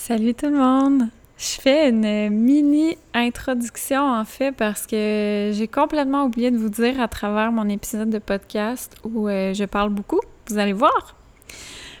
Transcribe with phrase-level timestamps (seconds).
[0.00, 1.08] Salut tout le monde!
[1.36, 7.00] Je fais une mini introduction en fait parce que j'ai complètement oublié de vous dire
[7.00, 10.20] à travers mon épisode de podcast où euh, je parle beaucoup.
[10.46, 11.16] Vous allez voir,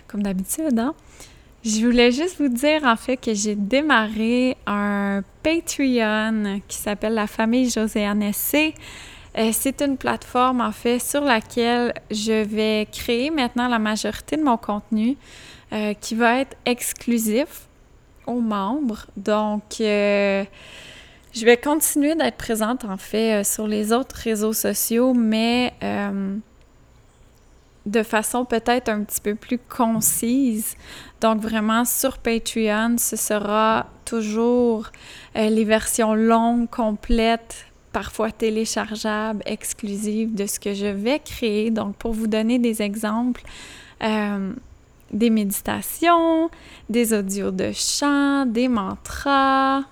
[0.06, 0.94] comme d'habitude, hein?
[1.64, 7.26] Je voulais juste vous dire en fait que j'ai démarré un Patreon qui s'appelle La
[7.26, 8.74] famille Joséanne C.
[9.36, 14.44] Euh, c'est une plateforme en fait sur laquelle je vais créer maintenant la majorité de
[14.44, 15.16] mon contenu
[15.72, 17.67] euh, qui va être exclusif
[18.28, 19.06] aux membres.
[19.16, 20.44] Donc, euh,
[21.32, 26.36] je vais continuer d'être présente en fait euh, sur les autres réseaux sociaux, mais euh,
[27.86, 30.76] de façon peut-être un petit peu plus concise.
[31.20, 34.90] Donc vraiment sur Patreon, ce sera toujours
[35.34, 41.70] les versions longues, complètes, parfois téléchargeables, exclusives de ce que je vais créer.
[41.70, 43.42] Donc pour vous donner des exemples,
[45.12, 46.50] des méditations,
[46.88, 49.84] des audios de chant, des mantras,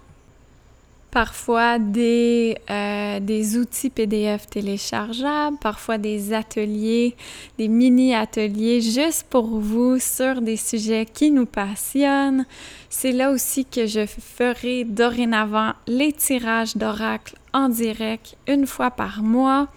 [1.17, 7.17] parfois des, euh, outils PDF téléchargeables, parfois des ateliers,
[7.57, 12.45] des mini-ateliers juste pour vous sur des sujets qui nous passionnent.
[12.91, 19.23] C'est là aussi que je ferai dorénavant les tirages d'oracle en direct une fois par
[19.23, 19.69] mois.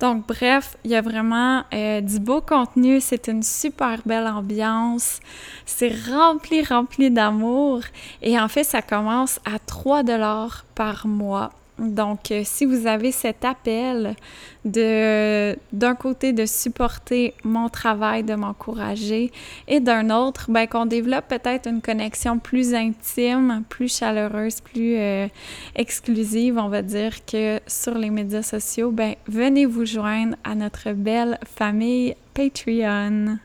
[0.00, 3.00] Donc, bref, il y a vraiment euh, du beau contenu.
[3.00, 5.20] C'est une super belle ambiance.
[5.66, 7.82] C'est rempli, rempli d'amour.
[8.22, 11.50] Et en fait, ça commence à 3 dollars par mois.
[11.80, 14.14] Donc, euh, si vous avez cet appel
[14.64, 19.32] d'un côté de supporter mon travail, de m'encourager,
[19.66, 25.26] et d'un autre, ben, qu'on développe peut-être une connexion plus intime, plus chaleureuse, plus euh,
[25.74, 30.92] exclusive, on va dire, que sur les médias sociaux, ben, venez vous joindre à notre
[30.92, 33.38] belle famille Patreon.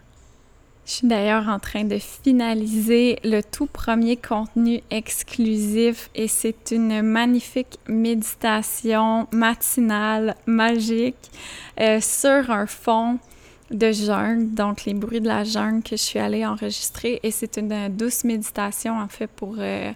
[0.86, 7.02] Je suis d'ailleurs en train de finaliser le tout premier contenu exclusif et c'est une
[7.02, 11.32] magnifique méditation matinale magique
[11.80, 13.18] euh, sur un fond
[13.72, 17.58] de jungle, donc les bruits de la jungle que je suis allée enregistrer et c'est
[17.58, 19.92] une douce méditation en fait pour euh,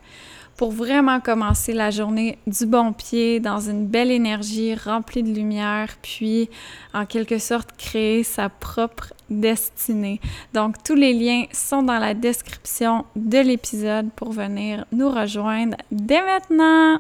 [0.58, 5.88] pour vraiment commencer la journée du bon pied, dans une belle énergie remplie de lumière,
[6.02, 6.50] puis
[6.94, 10.20] en quelque sorte créer sa propre destinée.
[10.54, 16.22] Donc tous les liens sont dans la description de l'épisode pour venir nous rejoindre dès
[16.22, 17.00] maintenant.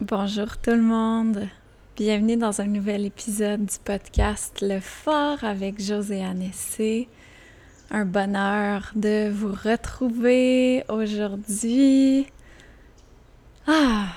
[0.00, 1.48] Bonjour tout le monde.
[1.96, 7.08] Bienvenue dans un nouvel épisode du podcast Le Fort avec Joséanne C
[7.90, 12.26] un bonheur de vous retrouver aujourd'hui.
[13.66, 14.08] Ah!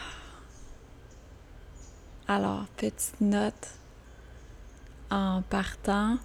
[2.28, 3.76] Alors, petite note
[5.10, 6.18] en partant.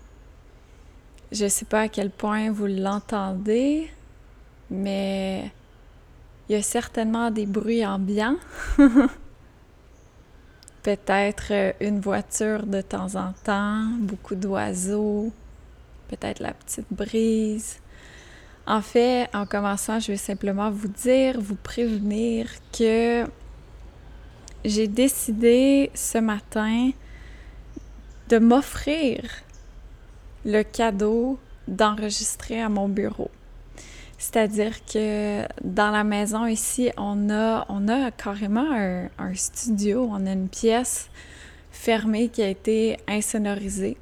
[1.33, 3.91] Je sais pas à quel point vous l'entendez,
[4.71, 5.51] mais
[6.47, 8.37] il y a certainement des bruits ambiants.
[10.83, 15.33] Peut-être une voiture de temps en temps, beaucoup d'oiseaux,
[16.09, 17.79] peut-être la petite brise.
[18.67, 23.25] En fait, en commençant, je vais simplement vous dire, vous prévenir que
[24.67, 26.91] j'ai décidé ce matin
[28.29, 29.23] de m'offrir
[30.45, 31.39] le cadeau
[31.69, 33.31] d'enregistrer à mon bureau.
[34.23, 40.33] C'est-à-dire que dans la maison ici, on a, on a carrément un, studio, on a
[40.33, 41.11] une pièce
[41.73, 43.97] fermée qui a été insonorisée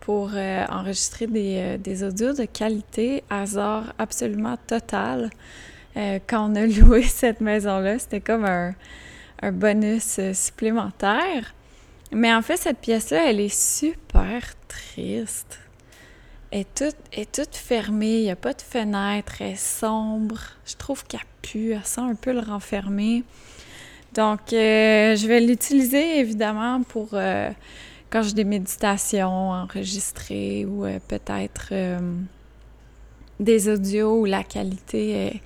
[0.00, 5.30] pour euh, enregistrer des, euh, des, audios de qualité, hasard absolument total.
[5.96, 11.54] Euh, quand on a loué cette maison-là, c'était comme un bonus supplémentaire.
[12.10, 14.42] Mais en fait, cette pièce-là, elle est super
[14.78, 15.60] triste.
[16.50, 16.64] Elle
[17.12, 20.38] est toute, fermée, il n'y a pas de fenêtre, elle est sombre.
[20.64, 23.22] Je trouve qu'elle pue, elle sent un peu le renfermer.
[24.14, 27.14] Donc, je vais l'utiliser évidemment pour
[28.10, 31.98] quand j'ai des méditations enregistrées ou euh, peut-être euh,
[33.38, 35.40] des audios où la qualité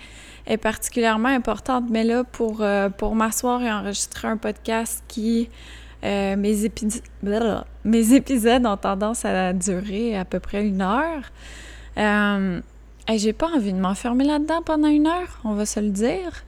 [0.47, 1.85] est, particulièrement importante.
[1.91, 5.49] Mais là, pour, euh, pour m'asseoir et enregistrer un podcast qui...
[6.03, 6.71] mes,
[7.85, 11.31] mes épisodes ont tendance à durer à peu près une heure.
[11.97, 16.45] et j'ai pas envie de m'enfermer là-dedans pendant une heure, on va se le dire.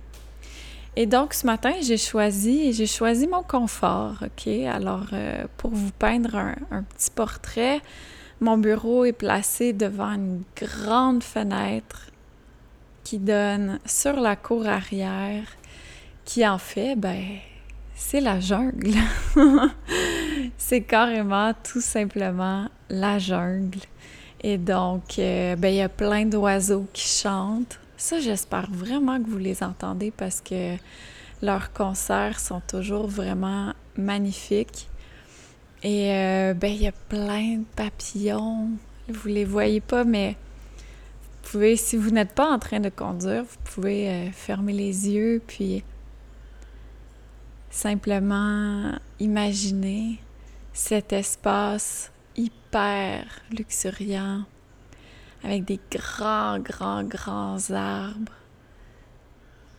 [0.97, 4.47] Et donc, ce matin, j'ai choisi, j'ai choisi mon confort, OK?
[4.47, 7.81] Alors, euh, pour vous peindre un, petit portrait,
[8.41, 12.11] mon bureau est placé devant une grande fenêtre
[13.03, 15.45] qui donne sur la cour arrière,
[16.25, 17.23] qui en fait, ben,
[17.95, 18.95] c'est la jungle.
[20.59, 23.81] c'est carrément tout simplement la jungle.
[24.43, 29.29] Et donc, euh, ben, il y a plein d'oiseaux qui chantent Ça, j'espère vraiment que
[29.29, 30.77] vous les entendez parce que
[31.41, 34.89] leurs concerts sont toujours vraiment magnifiques.
[35.83, 38.71] Et euh, ben, il y a plein de papillons.
[39.09, 40.37] Vous les voyez pas, mais
[40.77, 45.11] vous pouvez, si vous n'êtes pas en train de conduire, vous pouvez euh, fermer les
[45.11, 45.85] yeux puis
[47.75, 50.21] simplement imaginer
[50.73, 54.45] cet espace hyper luxuriant
[55.43, 58.33] avec des grands, grands, grands arbres,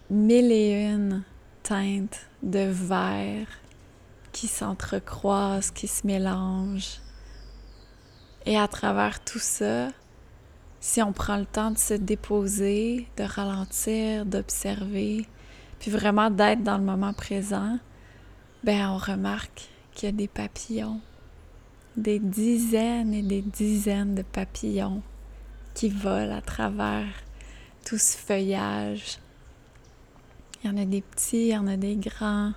[0.09, 1.23] mille et une
[1.63, 3.47] teintes de vert
[4.33, 6.99] qui s'entrecroisent, qui se mélangent.
[8.45, 9.87] Et à travers tout ça,
[10.81, 15.25] si on prend le temps de se déposer, de ralentir, d'observer,
[15.79, 17.77] puis vraiment d'être dans le moment présent,
[18.63, 20.99] ben on remarque qu'il y a des papillons,
[21.95, 25.01] des dizaines et des dizaines de papillons
[25.73, 27.07] qui volent à travers
[27.85, 29.19] tout ce feuillage.
[30.63, 32.53] Il y en a des petits, il y en a des grands.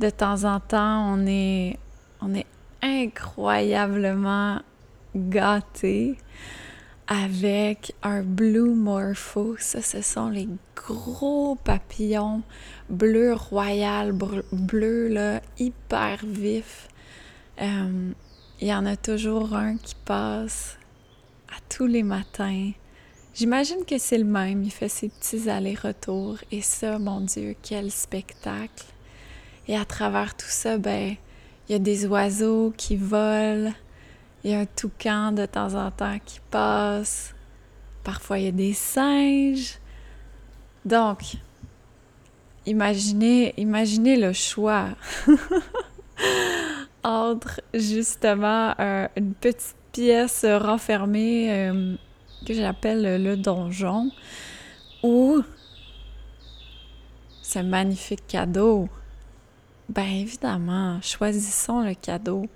[0.00, 1.78] De temps en temps, on est,
[2.20, 2.46] on est
[2.82, 4.60] incroyablement
[5.14, 6.16] gâtés
[7.06, 9.56] avec un Blue Morpho.
[9.58, 12.42] Ça, ce sont les gros papillons
[12.92, 14.12] bleu royal,
[14.52, 16.88] bleu là, hyper vif.
[17.60, 18.12] Euh,
[18.60, 20.76] il y en a toujours un qui passe
[21.48, 22.70] à tous les matins.
[23.34, 27.90] J'imagine que c'est le même, il fait ses petits allers-retours et ça, mon Dieu, quel
[27.90, 28.84] spectacle.
[29.68, 31.16] Et à travers tout ça, ben,
[31.68, 33.72] il y a des oiseaux qui volent,
[34.44, 37.34] il y a un toucan de temps en temps qui passe,
[38.02, 39.78] parfois il y a des singes.
[40.84, 41.36] Donc,
[42.66, 44.88] imaginez, imaginez le choix
[47.04, 48.74] entre justement
[49.16, 51.94] une petite pièce renfermée euh,
[52.46, 54.10] que j'appelle le donjon
[55.02, 55.42] ou
[57.42, 58.88] ce magnifique cadeau.
[59.88, 62.48] Ben évidemment, choisissons le cadeau.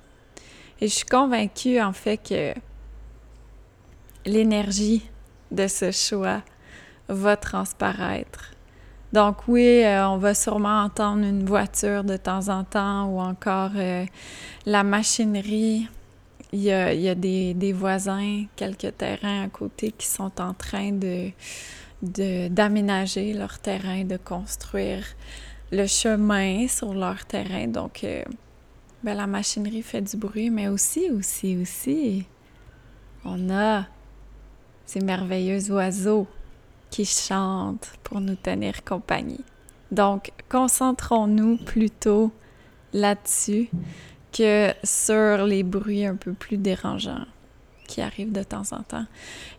[0.81, 2.55] Et je suis convaincue en fait que
[4.25, 5.09] l'énergie
[5.51, 6.43] de ce choix
[7.09, 8.53] va transparaître.
[9.13, 13.71] Donc oui, euh, on va sûrement entendre une voiture de temps en temps ou encore
[13.77, 14.05] euh,
[14.67, 15.89] la machinerie
[16.53, 21.31] il y a, des, voisins, quelques terrains à côté qui sont en train de,
[22.49, 25.05] d'aménager leur terrain, de construire
[25.73, 27.67] le chemin sur leur terrain.
[27.67, 28.23] Donc, euh,
[29.03, 32.27] ben, la machinerie fait du bruit, mais aussi, aussi, aussi,
[33.25, 33.87] on a
[34.85, 36.27] ces merveilleux oiseaux
[36.91, 39.45] qui chantent pour nous tenir compagnie.
[39.91, 42.33] Donc, concentrons-nous plutôt
[42.93, 43.69] là-dessus
[44.33, 47.25] que sur les bruits un peu plus dérangeants
[47.87, 49.07] qui arrivent de temps en temps.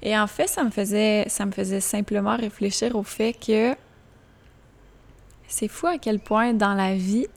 [0.01, 3.75] Et en fait, ça me faisait, ça me faisait simplement réfléchir au fait que
[5.48, 7.28] c'est fou à quel point dans la vie,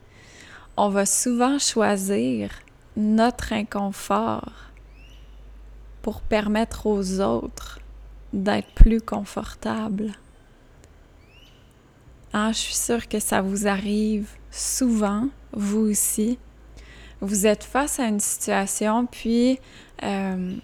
[0.83, 2.51] on va souvent choisir
[2.97, 4.51] notre inconfort
[6.01, 7.81] pour permettre aux autres
[8.33, 10.13] d'être plus confortables.
[12.33, 16.39] Ah, je suis sûre que ça vous arrive souvent, vous aussi,
[17.21, 19.59] vous êtes face à une situation, puis
[20.03, 20.55] euh,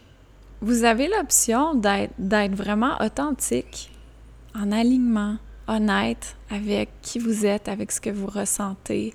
[0.62, 3.92] vous avez l'option d'être vraiment authentique,
[4.54, 5.36] en alignement,
[5.68, 9.12] honnête avec qui vous êtes, avec ce que vous ressentez.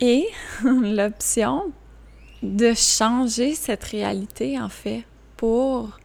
[0.00, 0.26] Et
[0.64, 1.72] l'option
[2.42, 5.04] de changer cette réalité, en fait,
[5.36, 5.98] pour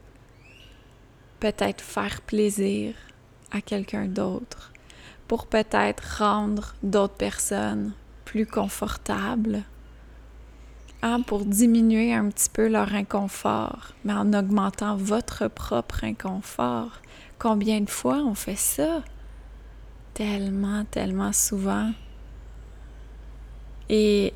[1.40, 2.94] peut-être faire plaisir
[3.50, 4.72] à quelqu'un d'autre,
[5.26, 7.92] pour peut-être rendre d'autres personnes
[8.24, 9.64] plus confortables,
[11.02, 17.00] hein, pour diminuer un petit peu leur inconfort, mais en augmentant votre propre inconfort.
[17.38, 19.02] Combien de fois on fait ça?
[20.14, 21.90] Tellement, tellement souvent.
[23.92, 24.32] Et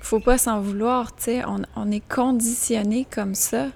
[0.00, 1.42] faut pas s'en vouloir, tu sais,
[1.76, 3.66] on, est conditionné comme ça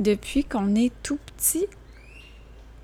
[0.00, 1.66] depuis qu'on est tout petit.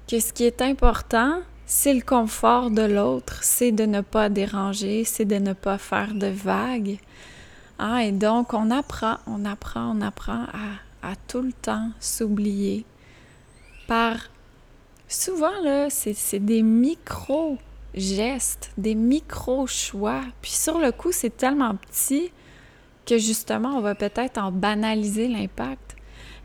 [0.08, 5.02] Que ce qui est important, c'est le confort de l'autre, c'est de ne pas déranger,
[5.04, 6.98] c'est de ne pas faire de vagues.
[7.80, 10.44] Ah, et donc, on apprend, on apprend, on apprend
[11.02, 12.84] à, tout le temps s'oublier
[13.88, 14.16] par...
[15.08, 16.62] Souvent, là, c'est des
[17.94, 20.22] micro-gestes, des micro-choix.
[20.42, 22.30] Puis sur le coup, c'est tellement petit
[23.06, 25.96] que justement, on va peut-être en banaliser l'impact,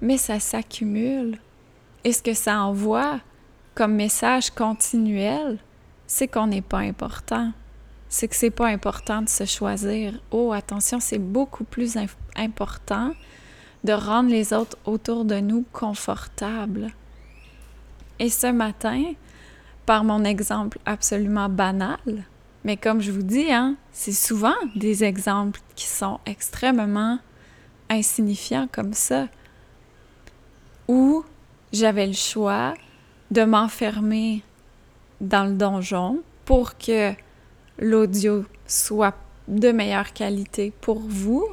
[0.02, 1.40] mais ça s'accumule.
[2.04, 3.20] Et ce que ça envoie,
[3.74, 5.58] comme message continuel,
[6.08, 7.52] c'est qu'on n'est pas important.
[8.10, 10.14] C'est que c'est pas important de se choisir.
[10.32, 11.98] Oh, attention, c'est beaucoup plus
[12.36, 13.12] important
[13.84, 16.92] de rendre les autres autour de nous confortables.
[18.20, 19.14] Et ce matin,
[19.86, 22.00] par mon exemple absolument banal.
[22.63, 27.20] Mais comme je vous dis, hein, c'est souvent des exemples qui sont extrêmement
[27.89, 29.27] insignifiants comme ça.
[30.88, 31.24] Où
[31.72, 32.74] j'avais le choix
[33.32, 34.44] de m'enfermer
[35.22, 37.12] dans le donjon pour que
[37.80, 39.15] l'audio soit
[39.48, 41.46] de meilleure qualité pour vous,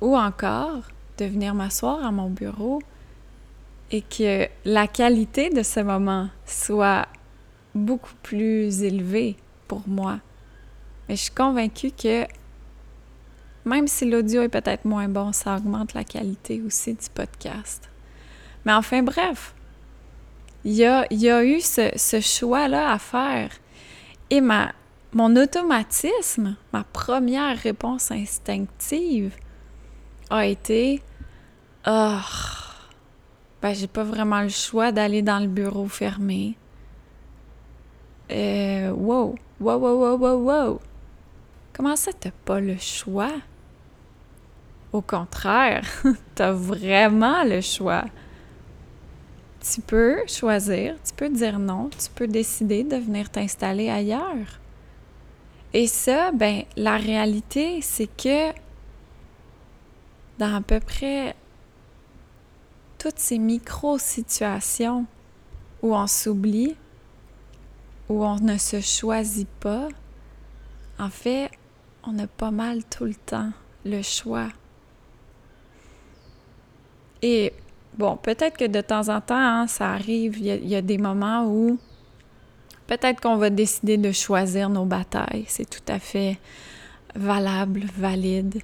[0.00, 0.82] ou encore
[1.18, 2.80] de venir m'asseoir à mon bureau
[3.90, 7.06] et que la qualité de ce moment soit
[7.74, 10.20] beaucoup plus élevée pour moi.
[11.08, 12.26] Mais je suis convaincue que
[13.64, 17.88] même si l'audio est peut-être moins bon, ça augmente la qualité aussi du podcast.
[18.64, 19.54] Mais enfin, bref,
[20.64, 23.50] il y a, eu ce, choix-là à faire.
[24.30, 24.72] Et ma,
[25.12, 29.34] mon automatisme, ma première réponse instinctive
[30.30, 31.02] a été
[31.84, 32.22] Ah,
[33.60, 36.56] ben j'ai pas vraiment le choix d'aller dans le bureau fermé.
[38.30, 40.80] Euh, wow, wow, wow, wow, wow, wow.
[41.72, 43.32] Comment ça, t'as pas le choix?
[44.92, 45.84] Au contraire,
[46.34, 48.04] t'as vraiment le choix.
[49.60, 54.60] Tu peux choisir, tu peux dire non, tu peux décider de venir t'installer ailleurs.
[55.74, 58.52] Et ça, ben, la réalité, c'est que
[60.38, 61.34] dans à peu près
[62.98, 65.06] toutes ces micro-situations
[65.82, 66.76] où on s'oublie,
[68.08, 69.88] où on ne se choisit pas,
[70.98, 71.50] en fait,
[72.02, 73.50] on a pas mal tout le temps
[73.84, 74.48] le choix.
[77.22, 77.52] Et
[77.96, 81.46] bon, peut-être que de temps en temps, hein, ça arrive, il y, a des moments
[81.46, 81.78] où
[82.86, 85.44] peut-être qu'on va décider de choisir nos batailles.
[85.46, 86.38] C'est tout à fait
[87.14, 88.62] valable, valide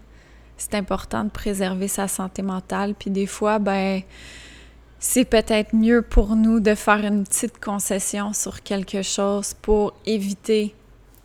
[0.64, 2.94] c'est important de préserver sa santé mentale.
[2.94, 4.02] Puis des fois, ben,
[4.98, 10.74] c'est peut-être mieux pour nous de faire une petite concession sur quelque chose pour éviter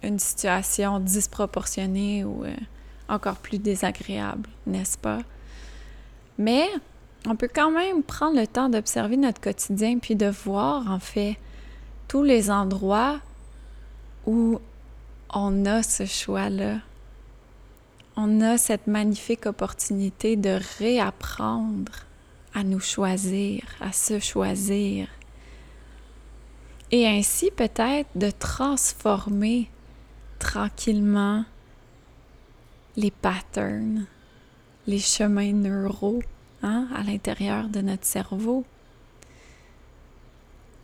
[0.03, 2.53] une situation disproportionnée ou euh,
[3.07, 5.19] encore plus désagréable, n'est-ce pas?
[6.37, 6.67] Mais
[7.25, 11.37] on peut quand même prendre le temps d'observer notre quotidien puis de voir en fait
[12.09, 13.19] tous les endroits
[14.25, 14.59] où
[15.33, 16.79] on a ce choix-là
[18.21, 21.93] on a cette magnifique opportunité de réapprendre
[22.53, 25.07] à nous choisir, à se choisir.
[26.91, 29.69] Et ainsi peut-être de transformer
[30.37, 31.45] tranquillement
[32.97, 34.05] les patterns,
[34.85, 36.21] les chemins neuraux
[36.61, 38.65] hein, à l'intérieur de notre cerveau.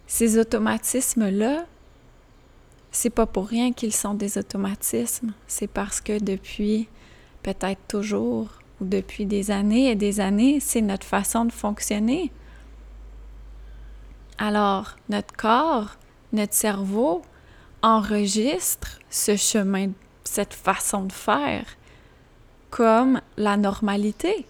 [0.08, 1.66] Ces automatismes-là,
[2.92, 6.88] c'est pas pour rien qu'ils sont des automatismes, c'est parce que depuis
[7.46, 8.48] peut-être toujours
[8.82, 12.32] ou depuis des années et des années, c'est notre façon de fonctionner.
[14.40, 15.96] Alors, notre corps,
[16.34, 17.22] notre cerveau
[17.84, 19.92] enregistre ce chemin,
[20.24, 21.66] cette façon de faire
[22.72, 24.48] comme la normalité.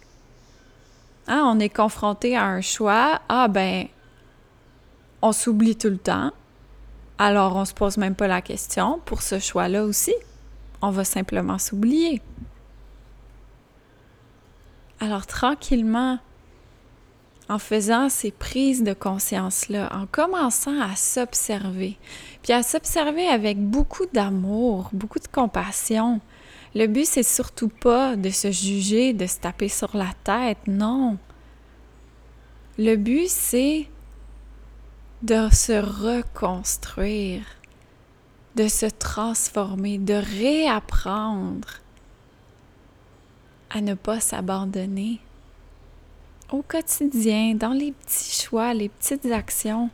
[1.28, 3.88] Hein, on est confronté à un choix, ah ben,
[5.22, 6.32] on s'oublie tout le temps,
[7.18, 10.16] alors on se pose même pas la question pour ce choix-là aussi.
[10.82, 12.22] On va simplement s'oublier.
[15.00, 16.20] Alors tranquillement,
[17.50, 21.98] en faisant ces prises de conscience-là, en commençant à s'observer,
[22.42, 26.22] puis à s'observer avec beaucoup d'amour, beaucoup de compassion.
[26.74, 31.18] Le but, c'est surtout pas de se juger, de se taper sur la tête, non.
[32.78, 33.88] Le but, c'est
[35.22, 37.44] de se reconstruire,
[38.56, 41.68] de se transformer, de réapprendre
[43.69, 45.19] à ne pas s'abandonner
[46.51, 49.89] au quotidien, dans les petits choix, les petites actions.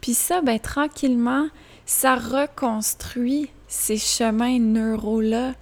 [0.00, 1.48] Puis ça, ben, tranquillement,
[1.86, 5.52] ça reconstruit ces chemins neuraux-là.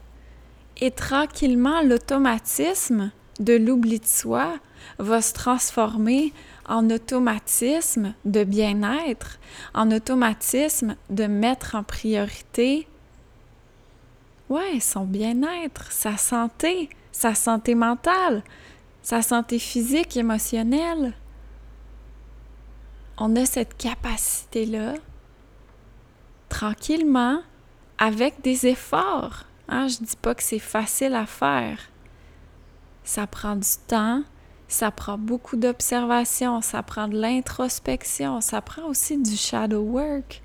[0.80, 4.54] Et tranquillement, l'automatisme de l'oubli de soi
[4.98, 6.32] va se transformer
[6.68, 9.38] en automatisme de bien-être,
[9.74, 12.86] en automatisme de mettre en priorité
[14.48, 18.42] ouais, son bien-être, sa santé, sa santé mentale,
[19.02, 21.12] sa santé physique, émotionnelle.
[23.18, 24.94] On a cette capacité-là,
[26.48, 27.40] tranquillement,
[27.98, 29.44] avec des efforts.
[29.68, 29.88] Hein?
[29.88, 31.78] Je ne dis pas que c'est facile à faire.
[33.04, 34.22] Ça prend du temps,
[34.68, 40.42] ça prend beaucoup d'observation, ça prend de l'introspection, ça prend aussi du shadow work,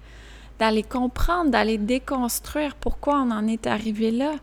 [0.60, 4.34] d'aller comprendre, d'aller déconstruire pourquoi on en est arrivé là.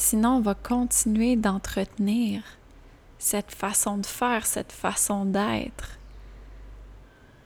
[0.00, 2.42] Sinon, on va continuer d'entretenir
[3.18, 5.98] cette façon de faire, cette façon d'être.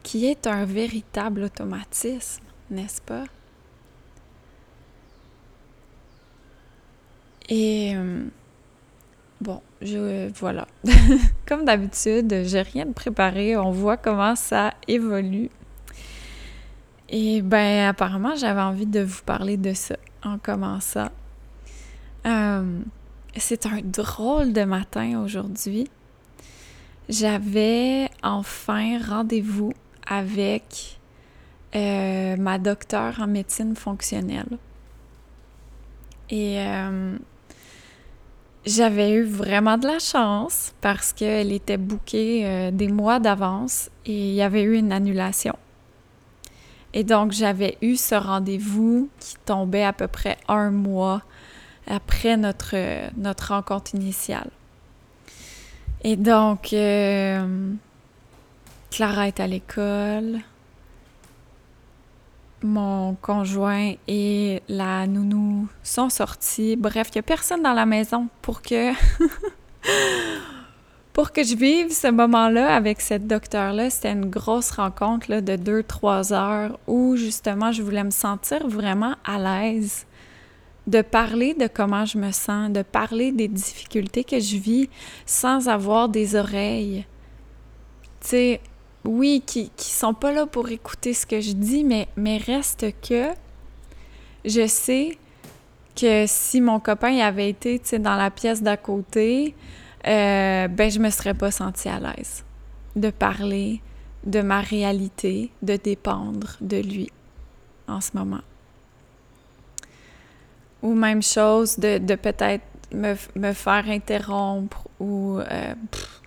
[0.04, 3.24] qui est un véritable automatisme, n'est-ce pas?
[7.48, 8.24] Et euh,
[9.40, 10.68] bon, je voilà.
[11.46, 13.56] Comme d'habitude, j'ai rien préparé.
[13.56, 15.50] On voit comment ça évolue.
[17.08, 21.10] Et ben apparemment, j'avais envie de vous parler de ça en commençant.
[22.26, 22.80] Euh,
[23.36, 25.88] c'est un drôle de matin aujourd'hui.
[27.08, 29.72] J'avais enfin rendez-vous
[30.06, 30.98] avec
[31.74, 34.58] euh, ma docteure en médecine fonctionnelle.
[36.30, 37.18] Et euh,
[38.64, 44.34] j'avais eu vraiment de la chance parce qu'elle était bookée des mois d'avance et il
[44.34, 45.54] y avait eu une annulation.
[46.94, 51.22] Et donc, j'avais eu ce rendez-vous qui tombait à peu près un mois
[51.86, 52.76] après notre,
[53.16, 54.50] notre rencontre initiale.
[56.02, 57.72] Et donc, euh,
[58.90, 60.40] Clara est à l'école.
[62.62, 66.76] Mon conjoint et la nounou sont sortis.
[66.76, 68.92] Bref, il n'y a personne dans la maison pour que
[71.12, 73.90] pour que je vive ce moment-là avec cette docteure-là.
[73.90, 78.66] C'était une grosse rencontre là, de deux, trois heures où justement je voulais me sentir
[78.66, 80.06] vraiment à l'aise
[80.86, 84.88] de parler de comment je me sens, de parler des difficultés que je vis
[85.26, 87.06] sans avoir des oreilles.
[88.20, 88.60] Tu sais,
[89.04, 92.86] oui, qui, qui sont pas là pour écouter ce que je dis, mais, mais reste
[93.06, 93.28] que
[94.44, 95.18] je sais
[95.96, 99.54] que si mon copain avait été, tu sais, dans la pièce d'à côté,
[100.06, 102.44] euh, ben je me serais pas sentie à l'aise
[102.94, 103.80] de parler
[104.26, 107.10] de ma réalité, de dépendre de lui
[107.88, 108.40] en ce moment.
[110.84, 112.62] Ou même chose de, peut-être
[112.92, 113.14] me,
[113.52, 115.74] faire interrompre ou euh,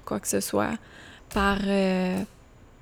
[0.04, 0.78] quoi que ce soit
[1.34, 2.18] par, euh,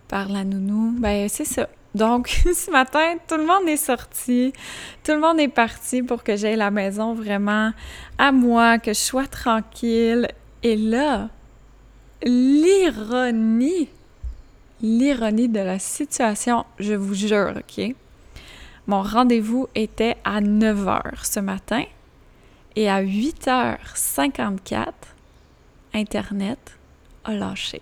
[0.08, 0.96] par la nounou.
[0.98, 1.68] Ben, c'est ça.
[1.96, 4.52] Donc, ce matin, tout le monde est sorti,
[5.04, 7.72] tout le monde est parti pour que j'aie la maison vraiment
[8.18, 10.28] à moi, que je sois tranquille.
[10.62, 11.30] Et là,
[12.22, 13.90] l'ironie,
[14.82, 17.96] l'ironie de la situation, je vous jure, OK?
[18.88, 21.84] Mon rendez-vous était à 9 h ce matin
[22.76, 24.92] et à 8h54,
[25.94, 26.78] Internet
[27.24, 27.82] a lâché.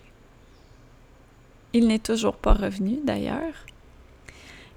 [1.73, 3.65] Il n'est toujours pas revenu d'ailleurs.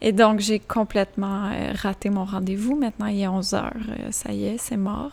[0.01, 2.77] Et donc, j'ai complètement euh, raté mon rendez-vous.
[2.77, 5.13] Maintenant, il est 11 h euh, ça y est, c'est mort.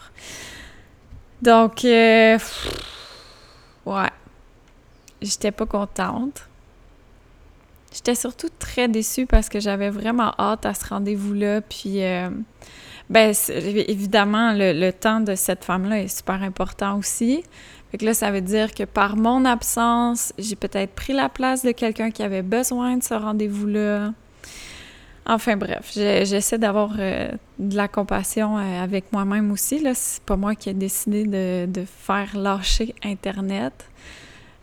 [1.41, 2.38] Donc, euh,
[3.86, 4.10] ouais.
[5.21, 6.47] J'étais pas contente.
[7.93, 11.62] J'étais surtout très déçue parce que j'avais vraiment hâte à ce rendez-vous-là.
[11.62, 12.29] Puis, euh,
[13.10, 17.43] ben, évidemment, le, temps de cette femme-là est super important aussi.
[17.91, 21.63] Fait que là, ça veut dire que par mon absence, j'ai peut-être pris la place
[21.63, 24.13] de quelqu'un qui avait besoin de ce rendez-vous-là.
[25.27, 27.29] Enfin bref, j'essaie d'avoir euh,
[27.60, 29.79] de la compassion euh, avec moi-même aussi.
[29.79, 33.88] Là, c'est pas moi qui ai décidé de, de faire lâcher Internet.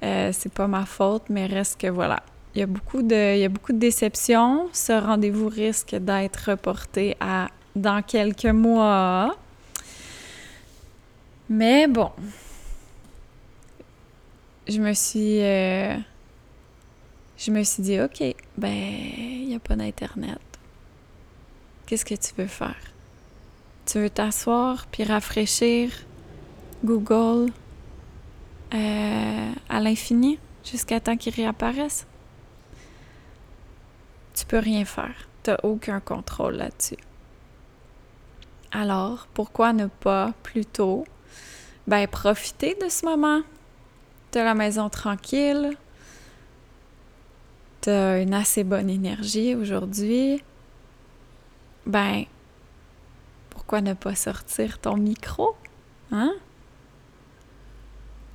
[0.03, 2.23] c'est pas ma faute, mais reste que voilà,
[2.55, 4.69] il y a beaucoup de, il y a beaucoup de déceptions.
[4.73, 9.37] Ce rendez-vous risque d'être reporté à dans quelques mois.
[11.49, 12.11] Mais bon,
[14.69, 15.97] je me suis, euh,
[17.37, 18.23] je me suis dit, ok,
[18.57, 20.39] ben, il n'y a pas d'internet.
[21.87, 22.77] Qu'est-ce que tu veux faire?
[23.87, 25.91] Tu veux t'asseoir puis rafraîchir
[26.85, 27.51] Google
[28.73, 32.07] euh, à l'infini jusqu'à temps qu'il réapparaisse?
[34.35, 35.15] Tu peux rien faire.
[35.43, 36.99] Tu n'as aucun contrôle là-dessus.
[38.73, 41.05] Alors, pourquoi ne pas plutôt
[41.87, 43.41] ben, profiter de ce moment?
[44.35, 45.77] As la maison tranquille,
[47.81, 50.43] tu as une assez bonne énergie aujourd'hui.
[51.85, 52.25] Ben,
[53.49, 55.57] pourquoi ne pas sortir ton micro?
[56.13, 56.33] Hein?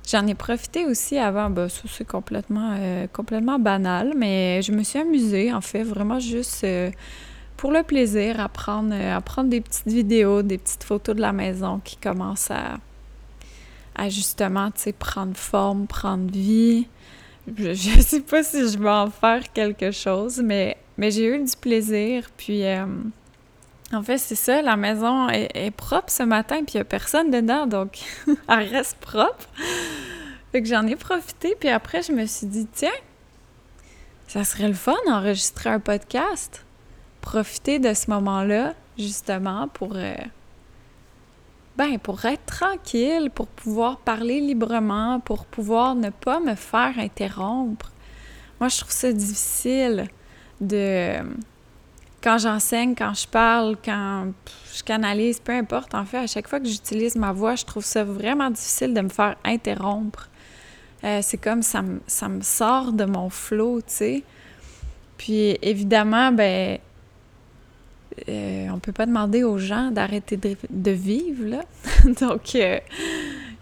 [0.06, 4.84] J'en ai profité aussi avant, ben, ça c'est complètement, euh, complètement banal, mais je me
[4.84, 6.92] suis amusée, en fait, vraiment juste euh,
[7.56, 11.20] pour le plaisir, à prendre, euh, à prendre des petites vidéos, des petites photos de
[11.20, 12.78] la maison qui commencent à,
[13.96, 16.86] à justement, prendre forme, prendre vie.
[17.58, 21.44] Je, ne sais pas si je vais en faire quelque chose, mais, mais j'ai eu
[21.44, 22.62] du plaisir, puis...
[23.92, 27.30] En fait, c'est ça, la maison est, propre ce matin, puis il n'y a personne
[27.30, 27.98] dedans, donc
[28.48, 29.46] elle reste propre.
[30.52, 32.88] Fait que j'en ai profité, puis après, je me suis dit, tiens,
[34.28, 36.64] ça serait le fun d'enregistrer un podcast.
[37.20, 40.14] Profiter de ce moment-là, justement, pour, euh,
[41.76, 47.90] ben, pour être tranquille, pour pouvoir parler librement, pour pouvoir ne pas me faire interrompre.
[48.60, 50.08] Moi, je trouve ça difficile
[50.60, 51.20] de
[52.22, 54.32] quand j'enseigne, quand je parle, quand
[54.74, 57.84] je canalise, peu importe, en fait, à chaque fois que j'utilise ma voix, je trouve
[57.84, 60.28] ça vraiment difficile de me faire interrompre.
[61.04, 64.22] Euh, c'est comme ça me, ça sort de mon flot, tu sais.
[65.18, 66.78] Puis évidemment, ben,
[68.28, 71.62] euh, on peut pas demander aux gens d'arrêter de, vivre, là.
[72.20, 72.78] Donc, euh,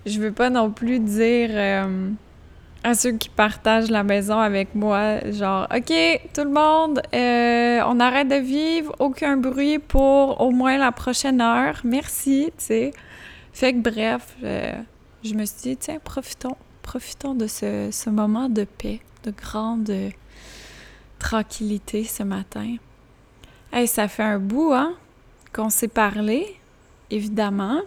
[0.07, 2.11] je veux pas non plus dire euh,
[2.83, 5.93] à ceux qui partagent la maison avec moi, genre, OK,
[6.33, 11.81] tout le monde, on arrête de vivre, aucun bruit pour au moins la prochaine heure.
[11.85, 12.91] Merci, tu sais.
[13.53, 18.65] Fait que bref, je me suis dit, tiens, profitons, profitons de ce, ce moment de
[18.65, 19.91] paix, de grande
[21.19, 22.77] tranquillité ce matin.
[23.73, 24.95] Hey, ça fait un bout, hein,
[25.53, 26.61] qu'on s'est parlé,
[27.11, 27.81] évidemment.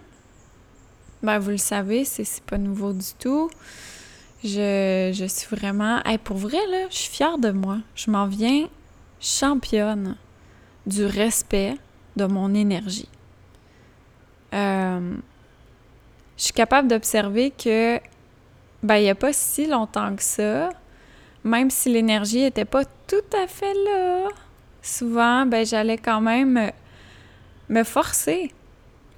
[1.23, 3.49] Ben, vous le savez, c'est pas nouveau du tout.
[4.43, 6.01] Je, je suis vraiment...
[6.03, 7.77] Hey, pour vrai, là, je suis fière de moi.
[7.95, 8.67] Je m'en viens
[9.19, 10.17] championne
[10.85, 11.75] du respect
[12.15, 13.09] de mon énergie.
[14.53, 15.15] Euh,
[16.37, 17.99] je suis capable d'observer que,
[18.83, 20.69] ben, il n'y a pas si longtemps que ça,
[21.43, 24.29] même si l'énergie n'était pas tout à fait là,
[24.81, 26.71] souvent, ben, j'allais quand même
[27.69, 28.51] me forcer,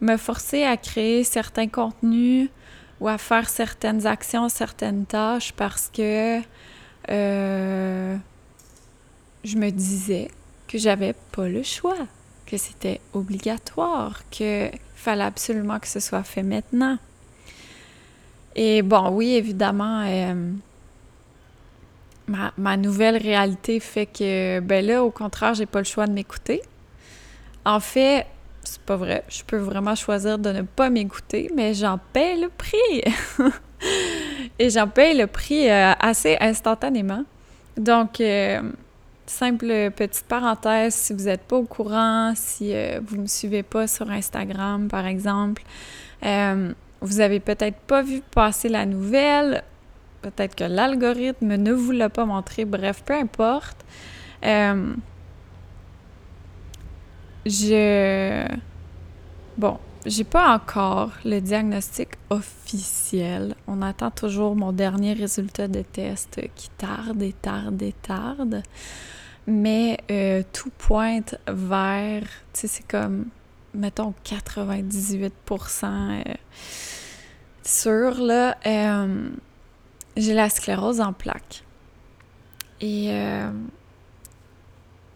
[0.02, 2.50] me forcer à créer certains contenus
[3.00, 6.41] ou à faire certaines actions, certaines tâches parce que
[7.10, 8.17] euh,
[9.43, 10.30] je me disais
[10.67, 11.98] que j'avais pas le choix,
[12.45, 16.98] que c'était obligatoire, qu'il fallait absolument que ce soit fait maintenant.
[18.62, 20.52] Et bon, oui, évidemment, euh,
[22.58, 26.62] ma, nouvelle réalité fait que, ben là, au contraire, j'ai pas le choix de m'écouter.
[27.63, 28.26] En fait,
[28.65, 29.24] c'est pas vrai.
[29.30, 33.02] Je peux vraiment choisir de ne pas m'écouter, mais j'en paie le prix.
[34.60, 37.24] Et j'en paie le prix euh, assez instantanément.
[37.78, 38.62] Donc, euh,
[39.26, 42.74] simple petite parenthèse, si vous n'êtes pas au courant, si
[43.08, 45.63] vous ne me suivez pas sur Instagram, par exemple,
[47.02, 49.64] vous avez peut-être pas vu passer la nouvelle,
[50.22, 52.66] Peut-être que l'algorithme ne vous l'a pas montré.
[52.66, 53.86] Bref, peu importe.
[54.44, 54.94] Euh,
[57.46, 58.46] je...
[59.58, 63.56] Bon, j'ai pas encore le diagnostic officiel.
[63.68, 68.64] On attend toujours mon dernier résultat de test qui tarde et tarde et tarde.
[69.48, 73.26] Mais euh, tout pointe vers, tu sais, c'est comme,
[73.73, 75.32] mettons, 98%
[75.86, 76.34] euh,
[77.63, 78.58] sûr, là.
[80.17, 81.63] J'ai la sclérose en plaques.
[82.82, 83.51] Et euh,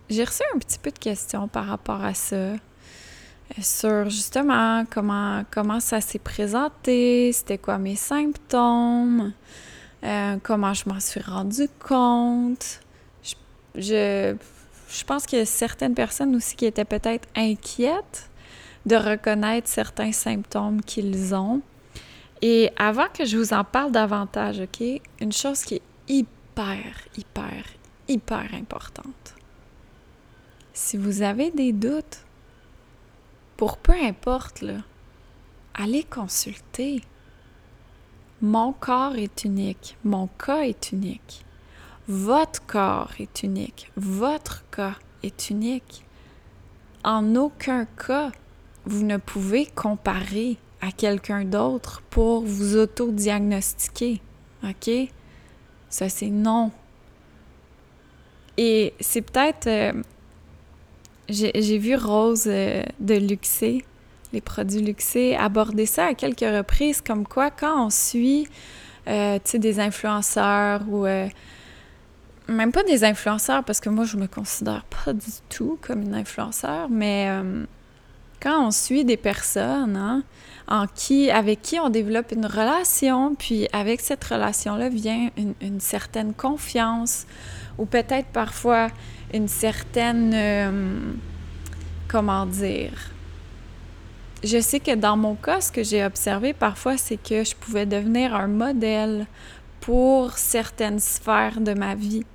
[0.10, 2.58] j'ai reçu un petit peu de questions par rapport à ça, euh,
[3.62, 9.34] sur justement comment, comment ça s'est présenté, c'était quoi mes symptômes,
[10.04, 12.82] euh, comment je m'en suis rendu compte.
[13.24, 13.34] Je,
[13.76, 14.36] je,
[14.90, 18.30] je pense qu'il y a certaines personnes aussi qui étaient peut-être inquiètes
[18.86, 21.62] de reconnaître certains symptômes qu'ils ont.
[22.42, 24.84] Et avant que je vous en parle davantage, OK,
[25.20, 26.84] une chose qui est hyper,
[27.18, 27.64] hyper,
[28.08, 29.36] hyper importante.
[30.74, 32.26] Si vous avez des doutes,
[33.56, 34.80] pour peu importe, là,
[35.74, 37.02] allez consulter.
[38.42, 41.46] Mon corps est unique, mon cas est unique.
[42.08, 46.04] Votre corps est unique, votre cas est unique.
[47.06, 48.32] En aucun cas,
[48.86, 54.22] vous ne pouvez comparer à quelqu'un d'autre pour vous auto-diagnostiquer.
[54.64, 54.92] OK?
[55.90, 56.72] Ça, c'est non.
[58.58, 59.68] Et c'est peut-être.
[59.68, 59.94] Euh,
[61.30, 63.86] j'ai vu Rose euh, de Luxé,
[64.34, 68.48] les produits Luxé, aborder ça à quelques reprises, comme quoi quand on suit,
[69.08, 71.06] euh, des influenceurs ou.
[72.50, 76.14] même pas des influenceurs, parce que moi, je me considère pas du tout comme une
[76.14, 77.30] influenceur, mais
[78.44, 80.22] quand on suit des personnes, hein,
[80.68, 85.30] avec qui on développe une relation, puis avec cette relation-là vient
[85.62, 87.26] une, certaine confiance,
[87.78, 88.90] ou peut-être parfois
[89.34, 91.00] une certaine, euh,
[92.10, 93.12] comment dire,
[94.44, 97.86] je sais que dans mon cas, ce que j'ai observé parfois, c'est que je pouvais
[97.86, 99.26] devenir un modèle
[99.80, 102.26] pour certaines sphères de ma vie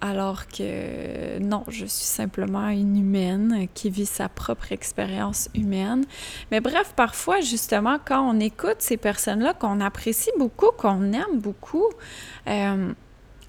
[0.00, 6.04] alors que non, je suis simplement une humaine qui vit sa propre expérience humaine.
[6.50, 11.88] Mais bref, parfois, justement, quand on écoute ces personnes-là qu'on apprécie beaucoup, qu'on aime beaucoup,
[12.46, 12.92] euh,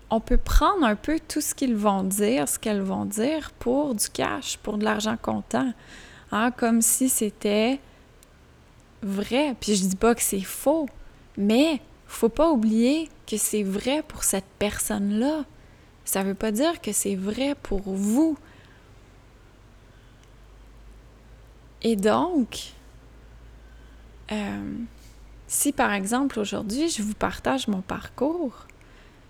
[0.09, 3.95] on peut prendre un peu tout ce qu'ils vont dire, ce qu'elles vont dire pour
[3.95, 5.73] du cash, pour de l'argent comptant.
[6.33, 7.79] Hein, comme si c'était
[9.01, 9.55] vrai.
[9.59, 10.87] Puis je dis pas que c'est faux,
[11.37, 15.45] mais faut pas oublier que c'est vrai pour cette personne-là
[16.05, 18.37] Ça veut pas dire que c'est vrai pour vous.
[21.83, 22.73] Et donc,
[24.31, 24.75] euh,
[25.47, 28.67] si par exemple aujourd'hui je vous partage mon parcours,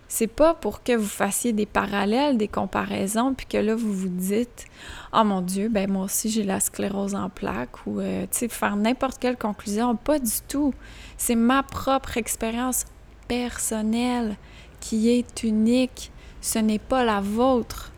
[0.07, 4.09] c'est pas pour que vous fassiez des parallèles, des comparaisons, puis que là vous vous
[4.09, 4.65] dites
[5.13, 8.47] Oh mon Dieu, ben moi aussi j'ai la sclérose en plaques ou euh, tu sais,
[8.49, 9.95] faire n'importe quelle conclusion.
[9.95, 10.73] Pas du tout.
[11.17, 12.83] C'est ma propre expérience
[13.29, 14.35] personnelle
[14.81, 16.11] qui est unique.
[16.41, 17.91] Ce n'est pas la vôtre.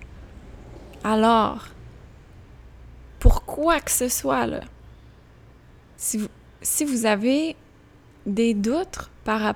[1.04, 1.66] Alors,
[3.20, 4.62] pour quoi que ce soit, là,
[5.98, 6.28] si vous,
[6.62, 7.56] si vous avez
[8.26, 9.56] des doutes par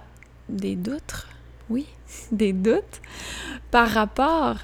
[0.49, 1.27] des doutes,
[1.69, 1.85] oui,
[2.31, 3.01] des doutes
[3.71, 4.57] par rapport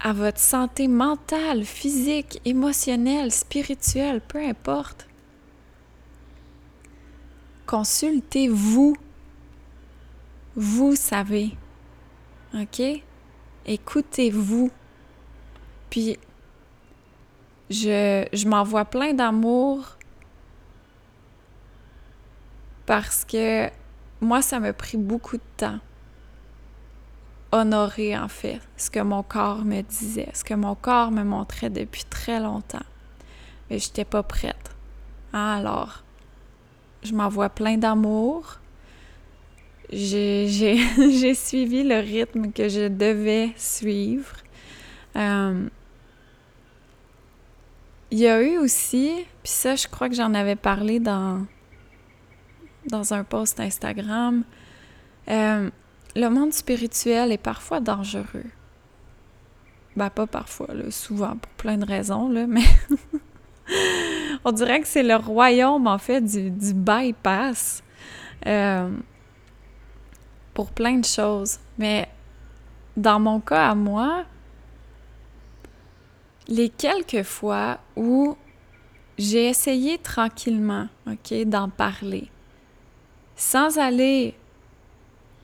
[0.00, 5.06] à votre santé mentale, physique, émotionnelle, spirituelle, peu importe.
[7.66, 8.96] Consultez-vous.
[10.56, 11.56] Vous savez.
[12.54, 13.02] OK?
[13.66, 14.70] Écoutez-vous.
[15.90, 16.18] Puis,
[17.70, 19.96] je, je m'envoie plein d'amour
[22.86, 23.70] parce que
[24.20, 25.78] moi, ça m'a pris beaucoup de temps.
[27.52, 31.70] Honorer, en fait, ce que mon corps me disait, ce que mon corps me montrait
[31.70, 32.82] depuis très longtemps.
[33.70, 34.74] Mais je n'étais pas prête.
[35.32, 36.02] Alors,
[37.02, 38.58] je m'envoie plein d'amour.
[39.92, 44.36] J'ai suivi le rythme que je devais suivre.
[45.16, 45.68] Euh,
[48.10, 51.46] il y a eu aussi, puis ça, je crois que j'en avais parlé dans,
[52.86, 54.44] dans un post Instagram,
[55.28, 55.70] euh,
[56.16, 58.46] le monde spirituel est parfois dangereux.
[59.96, 62.64] Ben, pas parfois, souvent, pour plein de raisons, là, mais
[64.44, 67.82] on dirait que c'est le royaume, en fait, du, du bypass
[68.46, 68.90] euh,
[70.54, 71.58] pour plein de choses.
[71.78, 72.08] Mais
[72.96, 74.24] dans mon cas à moi,
[76.48, 78.36] les quelques fois où
[79.18, 82.30] j'ai essayé tranquillement, OK, d'en parler,
[83.36, 84.34] sans aller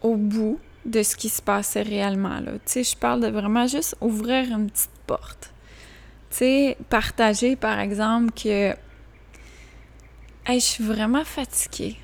[0.03, 2.40] au bout de ce qui se passait réellement.
[2.40, 2.53] Là.
[2.66, 5.53] Je parle de vraiment juste ouvrir une petite porte.
[6.31, 8.75] Tu partager par exemple que
[10.46, 11.96] hey, je suis vraiment fatiguée.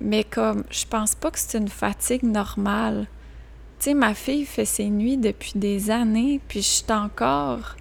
[0.00, 3.06] Mais comme je pense pas que c'est une fatigue normale.
[3.78, 7.76] Tu sais, ma fille fait ses nuits depuis des années, puis je suis encore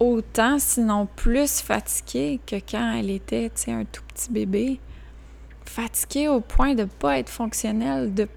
[0.00, 4.80] autant, sinon plus fatiguée que quand elle était, tu sais, un tout petit bébé
[5.64, 8.28] fatiguée au point de pas être fonctionnelle, de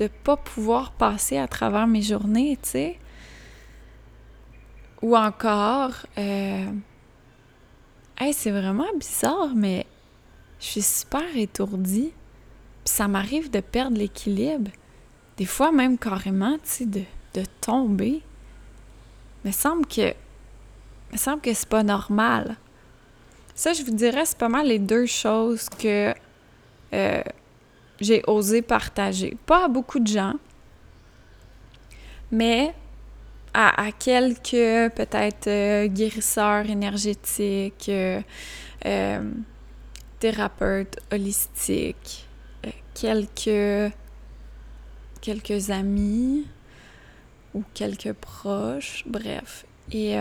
[0.00, 2.98] ne pas pouvoir passer à travers mes journées, tu sais.
[5.02, 6.66] Ou encore, euh,
[8.18, 9.86] hey, c'est vraiment bizarre, mais
[10.60, 12.12] je suis super étourdie.
[12.84, 14.70] Puis ça m'arrive de perdre l'équilibre.
[15.36, 17.02] Des fois même carrément, tu sais, de,
[17.34, 18.22] de tomber.
[19.44, 20.14] Mais semble que.
[21.12, 22.56] me semble que c'est pas normal.
[23.54, 26.12] Ça, je vous dirais, c'est pas mal les deux choses que
[26.92, 27.22] euh,
[28.00, 29.36] j'ai osé partager.
[29.46, 30.34] Pas à beaucoup de gens,
[32.32, 32.74] mais
[33.52, 39.20] à, quelques peut-être euh, guérisseurs énergétiques, euh,
[40.18, 42.26] thérapeutes holistiques,
[42.94, 43.92] quelques,
[45.70, 46.46] amis
[47.54, 49.66] ou quelques proches, bref.
[49.92, 50.16] Et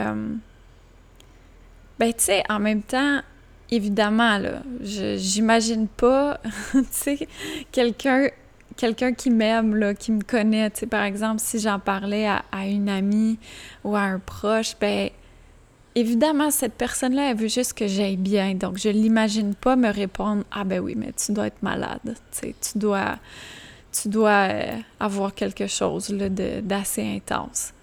[1.99, 3.21] ben tu sais, en même temps,
[3.69, 6.39] évidemment, là, j'imagine pas,
[6.71, 7.27] tu sais,
[7.71, 8.27] quelqu'un
[8.75, 12.65] quelqu'un qui m'aime, là, qui me connaît, tu sais, par exemple, si j'en parlais à,
[12.65, 13.39] une amie
[13.83, 15.09] ou à un proche, ben
[15.95, 18.55] évidemment, cette personne-là, elle veut juste que j'aille bien.
[18.55, 22.53] Donc, je l'imagine pas me répondre «Ah ben oui, mais tu dois être malade, tu
[22.75, 23.17] dois,
[23.91, 27.73] tu dois euh, avoir quelque chose d'assez intense.»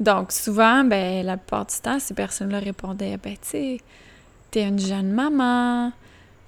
[0.00, 3.80] Donc, souvent, ben la plupart du temps, ces personnes-là répondaient «Ben, tu sais,
[4.50, 5.92] t'es une jeune maman,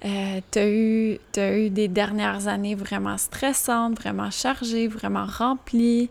[0.05, 6.09] euh, t'as eu, as eu des dernières années vraiment stressantes, vraiment chargées, vraiment remplies,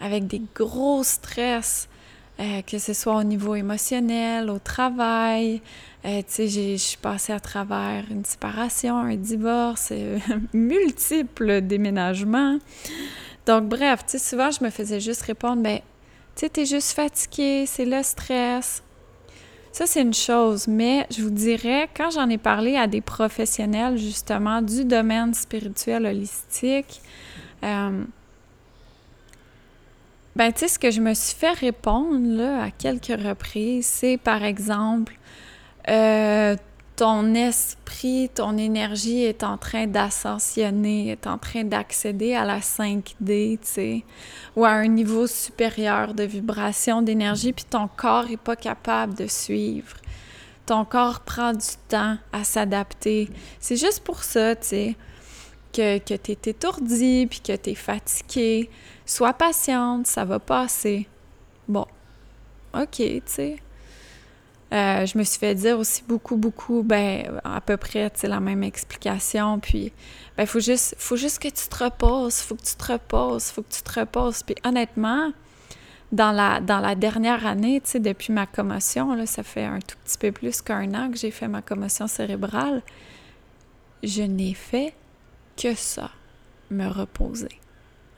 [0.00, 1.88] avec des gros stress,
[2.38, 5.62] euh, que ce soit au niveau émotionnel, au travail.
[6.04, 9.92] Euh, tu sais, je suis passée à travers une séparation, un divorce,
[10.52, 12.58] multiples déménagements.
[13.46, 16.92] Donc, bref, tu sais, souvent, je me faisais juste répondre, ben, tu sais, t'es juste
[16.92, 18.82] fatiguée, c'est le stress.
[19.72, 23.98] Ça, c'est une chose, mais je vous dirais, quand j'en ai parlé à des professionnels
[23.98, 27.02] justement du domaine spirituel holistique,
[27.62, 28.04] euh,
[30.36, 34.18] ben, tu sais, ce que je me suis fait répondre là, à quelques reprises, c'est
[34.18, 35.14] par exemple,
[35.88, 36.56] euh,
[36.94, 43.58] ton esprit, ton énergie est en train d'ascensionner, est en train d'accéder à la 5D,
[43.58, 44.04] tu sais,
[44.56, 49.26] ou à un niveau supérieur de vibration, d'énergie, puis ton corps n'est pas capable de
[49.26, 49.96] suivre.
[50.66, 53.30] Ton corps prend du temps à s'adapter.
[53.58, 54.96] C'est juste pour ça, tu sais,
[55.76, 58.70] que, que tu es étourdi, puis que tu es fatigué.
[59.04, 61.06] Sois patiente, ça va passer.
[61.68, 61.86] Bon,
[62.74, 63.56] OK, tu sais.
[64.72, 68.28] Euh, je me suis fait dire aussi beaucoup, beaucoup, ben, à peu près, tu sais,
[68.28, 69.60] la même explication.
[69.60, 69.92] Puis,
[70.36, 73.62] ben, faut juste, faut juste que tu te reposes, faut que tu te reposes, faut
[73.62, 74.42] que tu te reposes.
[74.42, 75.32] Puis, honnêtement,
[76.10, 79.78] dans la, dans la dernière année, tu sais, depuis ma commotion, là, ça fait un
[79.78, 82.82] tout petit peu plus qu'un an que j'ai fait ma commotion cérébrale,
[84.02, 84.94] je n'ai fait
[85.56, 86.10] que ça,
[86.70, 87.60] me reposer.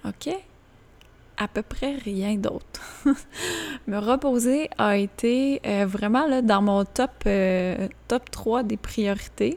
[0.05, 0.31] OK?
[1.38, 2.83] à peu près rien d'autre.
[3.87, 9.57] me reposer a été euh, vraiment dans mon top, euh, top 3 des priorités.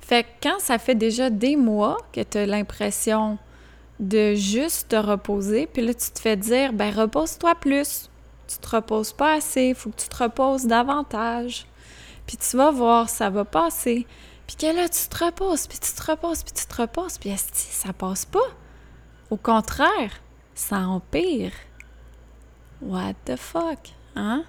[0.00, 3.38] Fait que quand ça fait déjà des mois que tu as l'impression
[4.00, 8.08] de juste te reposer, puis là tu te fais dire, ben repose-toi plus.
[8.46, 11.66] Tu te reposes pas assez, il faut que tu te reposes davantage.
[12.26, 14.06] Puis tu vas voir, ça va passer.
[14.48, 17.30] Puis que là, tu te reposes, puis tu te reposes, puis tu te reposes, puis
[17.36, 18.48] ça passe pas.
[19.28, 20.22] Au contraire,
[20.54, 21.52] ça empire.
[22.80, 24.44] What the fuck, hein?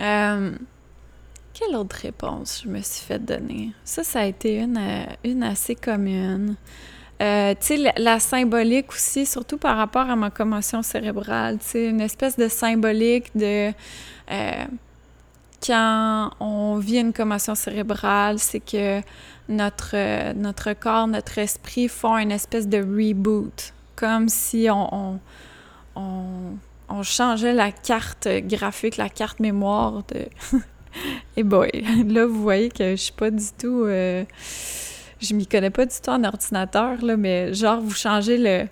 [0.00, 0.56] Euh,
[1.52, 3.72] quelle autre réponse je me suis fait donner?
[3.82, 6.54] Ça, ça a été une, euh, une assez commune.
[7.22, 11.88] Euh, tu sais, la, symbolique aussi, surtout par rapport à ma commotion cérébrale, tu sais,
[11.88, 13.72] une espèce de symbolique de
[15.64, 19.00] quand on vit une commotion cérébrale, c'est que
[19.48, 25.20] notre, notre corps, notre esprit font une espèce de reboot, comme si on,
[25.96, 30.26] on, changeait la carte graphique, la carte mémoire de...
[31.36, 31.70] Et boy,
[32.06, 33.84] là, vous voyez que je suis pas du tout...
[33.84, 34.24] Euh,
[35.20, 38.68] je m'y connais pas du tout en ordinateur, là, mais genre, vous changez le,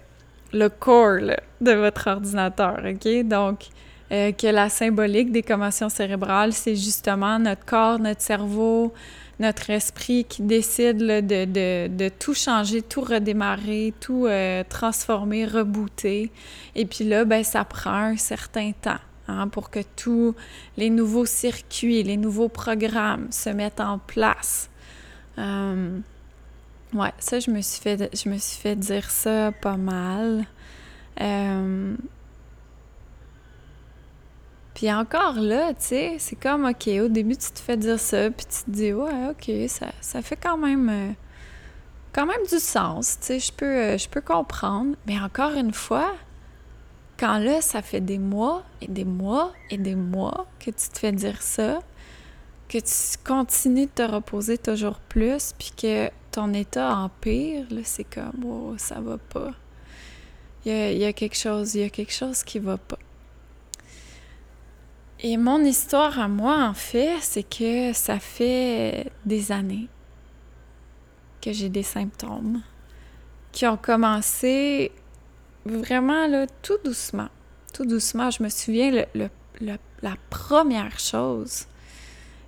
[0.53, 3.25] le core de votre ordinateur, OK?
[3.25, 3.69] Donc,
[4.13, 8.93] euh, que la symbolique des commotions cérébrales, c'est justement notre corps, notre cerveau,
[9.41, 16.31] notre esprit qui décide de, tout changer, tout redémarrer, tout euh, transformer, rebooter.
[16.75, 20.35] Et puis là, ben, ça prend un certain temps hein, pour que tous
[20.77, 24.69] les nouveaux circuits, les nouveaux programmes se mettent en place.
[25.39, 25.99] Euh,
[26.93, 30.45] ouais, ça, je me suis fait, je me suis fait dire ça pas mal.
[34.75, 38.31] Puis encore là, tu sais, c'est comme, OK, au début, tu te fais dire ça,
[38.31, 41.13] puis tu te dis, ouais, OK, ça, ça fait quand même, euh,
[42.13, 44.97] quand même du sens, tu sais, je peux, euh, je peux comprendre.
[45.07, 46.15] Mais encore une fois,
[47.19, 50.99] quand là, ça fait des mois et des mois et des mois que tu te
[50.99, 51.81] fais dire ça,
[52.69, 58.05] que tu continues de te reposer toujours plus, puis que ton état empire, là, c'est
[58.05, 59.51] comme, oh, ça va pas.
[60.65, 62.79] Il y a, il y a quelque chose, il y a quelque chose qui va
[62.79, 62.99] pas.
[65.25, 69.89] Et mon histoire à moi, en fait, c'est que ça fait des années
[71.41, 72.61] que j'ai des symptômes
[73.53, 74.91] qui ont commencé
[75.65, 76.27] vraiment
[76.61, 77.29] tout doucement.
[77.73, 78.31] Tout doucement.
[78.31, 79.05] Je me souviens,
[79.61, 81.67] la première chose,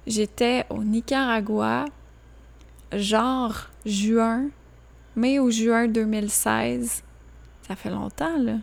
[0.04, 1.84] j'étais au Nicaragua,
[2.92, 4.48] genre juin,
[5.14, 7.04] mai ou juin 2016.
[7.68, 8.56] Ça fait longtemps, là.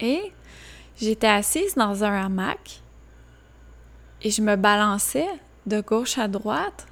[0.00, 0.32] Et
[1.00, 2.82] J'étais assise dans un hamac
[4.22, 5.28] et je me balançais
[5.66, 6.86] de gauche à droite.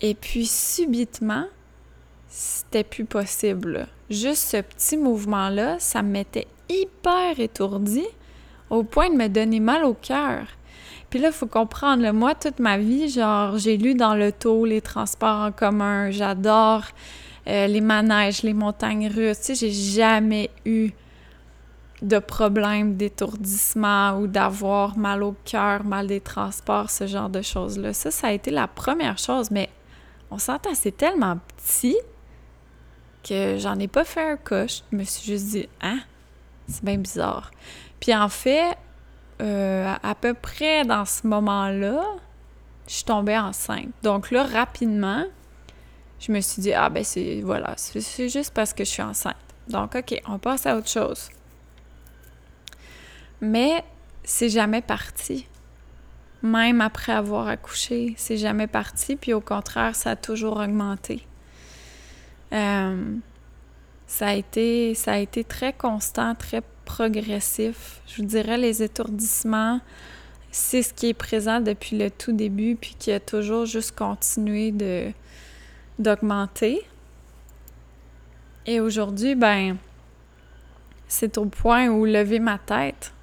[0.00, 1.46] Et puis subitement,
[2.28, 3.86] c'était plus possible.
[4.10, 8.04] Juste ce petit mouvement-là, ça me mettait hyper étourdi
[8.68, 10.46] au point de me donner mal au cœur.
[11.08, 14.80] Puis là, il faut comprendre, moi, toute ma vie, genre, j'ai lu dans l'auto, les
[14.80, 16.82] transports en commun, j'adore
[17.46, 19.40] euh, les manèges, les montagnes russes.
[19.40, 20.90] Tu sais, j'ai jamais eu
[22.04, 27.92] de problèmes d'étourdissement ou d'avoir mal au cœur, mal des transports, ce genre de choses-là.
[27.92, 29.70] Ça, ça a été la première chose, mais
[30.30, 31.96] on s'entend, c'est tellement petit
[33.26, 34.66] que j'en ai pas fait un cas.
[34.66, 35.98] Je me suis juste dit, hein,
[36.68, 37.50] c'est bien bizarre.
[38.00, 38.76] Puis en fait,
[39.40, 42.04] euh, à peu près dans ce moment-là,
[42.86, 43.88] je suis tombée enceinte.
[44.02, 45.24] Donc là, rapidement,
[46.20, 49.36] je me suis dit, ah ben c'est, voilà, c'est juste parce que je suis enceinte.
[49.68, 51.30] Donc, OK, on passe à autre chose.
[53.44, 53.84] Mais
[54.24, 55.46] c'est jamais parti.
[56.42, 59.16] Même après avoir accouché, c'est jamais parti.
[59.16, 61.26] Puis au contraire, ça a toujours augmenté.
[62.52, 63.14] Euh,
[64.06, 68.00] ça, a été, ça a été très constant, très progressif.
[68.06, 69.80] Je vous dirais, les étourdissements,
[70.50, 74.70] c'est ce qui est présent depuis le tout début, puis qui a toujours juste continué
[74.70, 75.10] de
[75.98, 76.82] d'augmenter.
[78.66, 79.76] Et aujourd'hui, ben,
[81.06, 83.13] c'est au point où lever ma tête,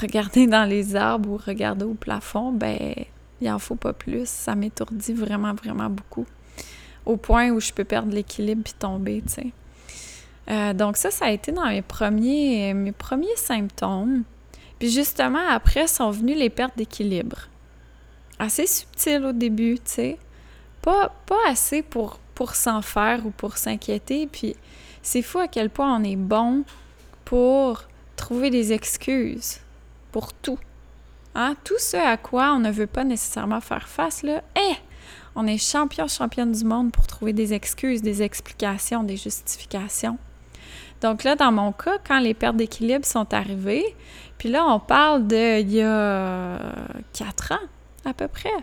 [0.00, 2.94] regarder dans les arbres ou regarder au plafond, ben,
[3.40, 4.28] il en faut pas plus.
[4.28, 6.26] Ça m'étourdit vraiment, vraiment beaucoup.
[7.06, 9.46] Au point où je peux perdre l'équilibre puis tomber, tu sais.
[10.50, 14.24] Euh, donc ça, ça a été dans mes premiers, mes premiers symptômes.
[14.78, 17.48] Puis justement, après, sont venues les pertes d'équilibre.
[18.38, 20.18] Assez subtiles au début, tu sais.
[20.82, 24.26] Pas, pas assez pour, pour s'en faire ou pour s'inquiéter.
[24.26, 24.54] Puis
[25.02, 26.64] c'est fou à quel point on est bon
[27.24, 27.84] pour
[28.16, 29.60] trouver des excuses
[30.14, 30.60] pour tout.
[31.34, 31.56] Hein?
[31.64, 34.42] Tout ce à quoi on ne veut pas nécessairement faire face, là,
[35.34, 40.16] on est champion, championne du monde pour trouver des excuses, des explications, des justifications.
[41.00, 43.84] Donc là, dans mon cas, quand les pertes d'équilibre sont arrivées,
[44.38, 46.60] puis là, on parle de y a
[47.12, 47.66] quatre ans
[48.04, 48.54] à peu près.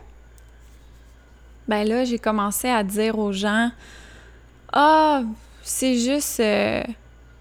[1.68, 3.72] Ben là, j'ai commencé à dire aux gens
[4.72, 5.24] Ah,
[5.64, 6.39] c'est juste.
[6.39, 6.82] Euh,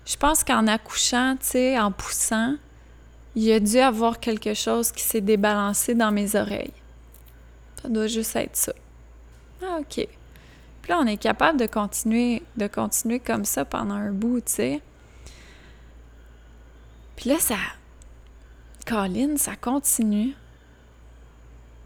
[0.04, 2.56] je pense qu'en accouchant, tu sais, en poussant,
[3.36, 6.72] il y a dû avoir quelque chose qui s'est débalancé dans mes oreilles.
[7.80, 8.72] Ça doit juste être ça.
[9.62, 10.06] Ah, OK.
[10.82, 14.52] Puis là, on est capable de continuer, de continuer comme ça pendant un bout, tu
[14.52, 14.80] sais.
[17.16, 17.56] Puis là, ça.
[18.86, 20.34] Colin, ça continue.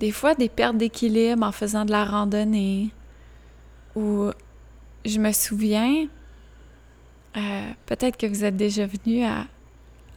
[0.01, 2.90] Des fois, des pertes d'équilibre en faisant de la randonnée.
[3.97, 4.30] Ou
[5.05, 6.09] je me souviens,
[7.36, 9.47] euh, peut-être que vous êtes déjà venu à,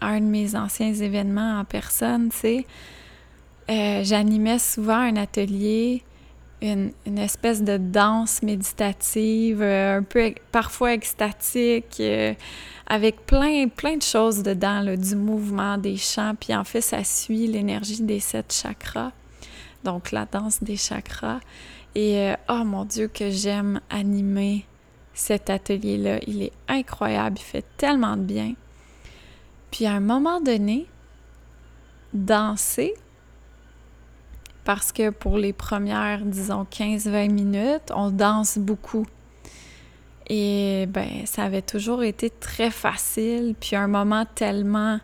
[0.01, 2.65] un de mes anciens événements en personne, tu sais.
[3.69, 6.03] Euh, j'animais souvent un atelier
[6.61, 12.33] une, espèce de danse méditative, euh, un peu parfois extatique, euh,
[12.87, 16.33] avec plein, plein de choses dedans, du mouvement, des chants.
[16.39, 19.11] Puis en fait, ça suit l'énergie des sept chakras,
[19.83, 21.39] donc la danse des chakras.
[21.93, 24.65] Et oh mon Dieu, que j'aime animer
[25.13, 26.19] cet atelier-là.
[26.27, 28.53] Il est incroyable, il fait tellement de bien.
[29.72, 30.88] Puis à un moment donné,
[32.13, 32.93] danser,
[34.63, 39.05] parce que pour les premières, disons, 15-20 minutes, on danse beaucoup.
[40.30, 44.99] Et ben, ça avait toujours été très facile, puis un moment tellement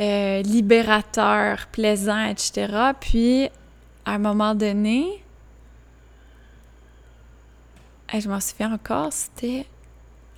[0.00, 2.92] euh, libérateur, plaisant, etc.
[2.98, 3.50] Puis,
[4.06, 5.22] à un moment donné,
[8.14, 9.66] je m'en souviens encore, c'était.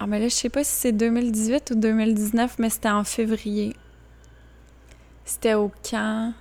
[0.03, 3.77] Ah, mais là, je sais pas si c'est 2018 ou 2019, mais c'était en février.
[5.27, 6.33] C'était au camp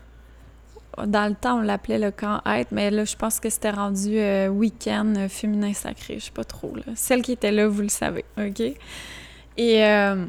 [1.05, 4.17] dans le temps, on l'appelait le camp être, mais là, je pense que c'était rendu
[4.17, 6.15] euh, week-end euh, féminin sacré.
[6.19, 6.75] Je sais pas trop.
[6.75, 6.83] Là.
[6.95, 8.25] Celle qui était là, vous le savez.
[8.37, 8.61] OK?
[9.57, 10.25] Et euh,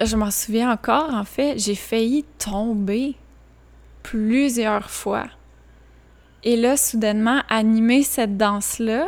[0.00, 3.14] je m'en souviens encore, en fait, j'ai failli tomber
[4.02, 5.26] plusieurs fois.
[6.44, 9.06] Et là, soudainement, animer cette danse-là,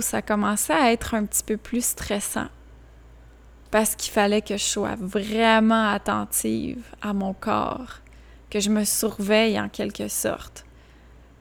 [0.00, 2.48] ça commençait à être un petit peu plus stressant.
[3.70, 8.00] Parce qu'il fallait que je sois vraiment attentive à mon corps
[8.50, 10.64] que je me surveille en quelque sorte.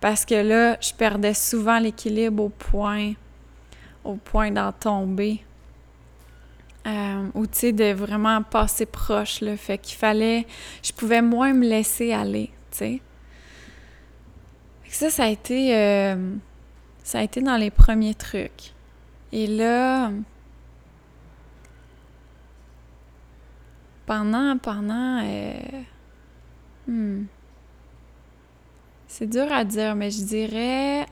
[0.02, 3.14] Parce que là, je perdais souvent l'équilibre au point,
[4.04, 5.44] au point d'en tomber.
[6.86, 10.46] Euh, ou tu sais, de vraiment passer proche, le Fait qu'il fallait,
[10.84, 13.02] je pouvais moins me laisser aller, tu sais.
[14.90, 16.34] Ça, ça a été, euh,
[17.08, 18.74] ça a été dans les premiers trucs.
[19.32, 20.12] Et là,
[24.06, 25.54] pendant, pendant, euh,
[26.88, 27.26] Hmm.
[29.08, 31.06] C'est dur à dire, mais je dirais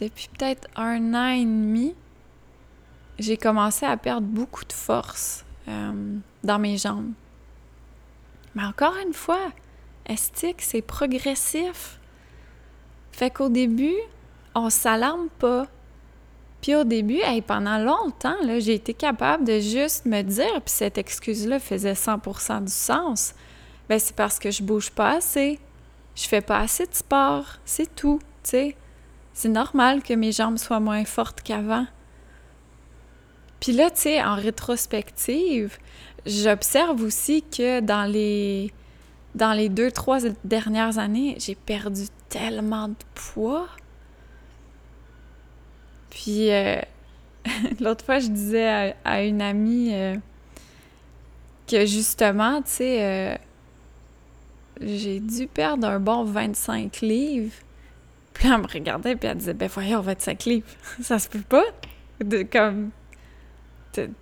[0.00, 1.94] depuis peut-être un an et demi,
[3.20, 7.12] j'ai commencé à perdre beaucoup de force euh, dans mes jambes.
[8.56, 9.52] Mais encore une fois,
[10.06, 12.00] estique, c'est progressif?
[13.14, 13.94] Fait qu'au début,
[14.56, 15.68] on s'alarme pas.
[16.60, 21.60] Puis au début, pendant longtemps, j'ai été capable de juste me dire, puis cette excuse-là
[21.60, 23.34] faisait 100% du sens.
[23.88, 25.60] Ben, c'est parce que je bouge pas assez.
[26.16, 27.44] Je fais pas assez de sport.
[27.64, 28.76] C'est tout, tu sais.
[29.32, 31.86] C'est normal que mes jambes soient moins fortes qu'avant.
[33.60, 35.78] Puis là, tu sais, en rétrospective,
[36.26, 38.72] j'observe aussi que dans les
[39.36, 42.02] dans les deux, trois dernières années, j'ai perdu
[42.34, 43.68] tellement de poids.
[46.10, 46.80] Puis euh,
[47.80, 50.16] l'autre fois, je disais à, une amie euh,
[51.68, 53.36] que justement, tu sais, euh,
[54.80, 57.54] j'ai dû perdre un bon 25 livres.
[58.32, 60.66] Puis elle me regardait, puis elle disait, ben voyons, 25 livres,
[61.02, 61.64] ça se peut pas.
[62.20, 62.90] De, comme,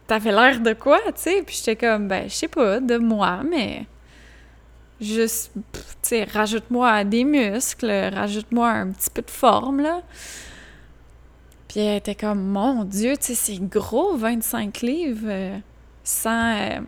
[0.07, 1.43] t'avais l'air de quoi, tu sais?
[1.47, 3.87] Puis j'étais comme, ben, je sais pas, de moi, mais
[5.03, 10.03] juste, tu sais, rajoute-moi des muscles, rajoute-moi un petit peu de forme, là.
[11.69, 15.59] Puis elle était comme, mon Dieu, tu sais, c'est gros, 25 livres, euh,
[16.05, 16.55] sans...
[16.57, 16.81] Euh,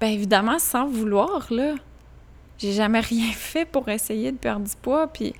[0.00, 1.74] ben évidemment, sans vouloir, là.
[2.58, 5.34] J'ai jamais rien fait pour essayer de perdre du poids, puis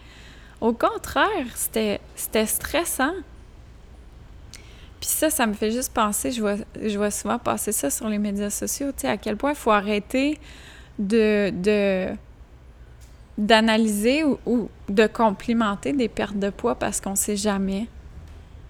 [0.61, 2.01] au contraire, c'était
[2.47, 3.15] stressant.
[4.99, 8.09] Puis ça, ça me fait juste penser, je vois, je vois souvent passer ça sur
[8.09, 10.41] les médias sociaux, tu sais, à quel point il faut arrêter
[10.99, 12.15] de, de
[13.39, 17.87] d'analyser ou, de complimenter des pertes de poids parce qu'on sait jamais.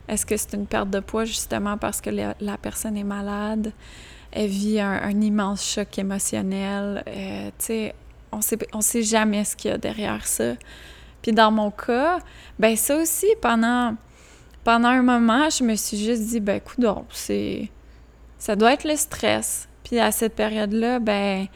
[0.09, 3.73] Est-ce que c'est une perte de poids justement parce que la, personne est malade,
[4.33, 7.95] elle vit un, immense choc émotionnel, euh, tu sais,
[8.33, 10.55] on sait, on sait jamais ce qu'il y a derrière ça.
[11.23, 12.19] Puis dans mon cas,
[12.59, 13.95] ben ça aussi, pendant
[14.67, 17.71] pendant un moment, je me suis juste dit, ben, écoute, c'est.
[18.37, 19.69] Ça doit être le stress.
[19.85, 21.47] Puis à cette période-là, ben,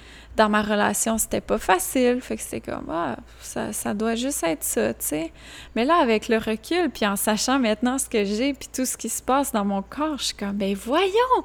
[0.40, 2.22] dans ma relation, c'était pas facile.
[2.22, 5.32] Fait que c'était comme, ah, ça, ça doit juste être ça, tu sais.
[5.76, 8.96] Mais là, avec le recul, puis en sachant maintenant ce que j'ai, puis tout ce
[8.96, 11.44] qui se passe dans mon corps, je suis comme, ben, voyons!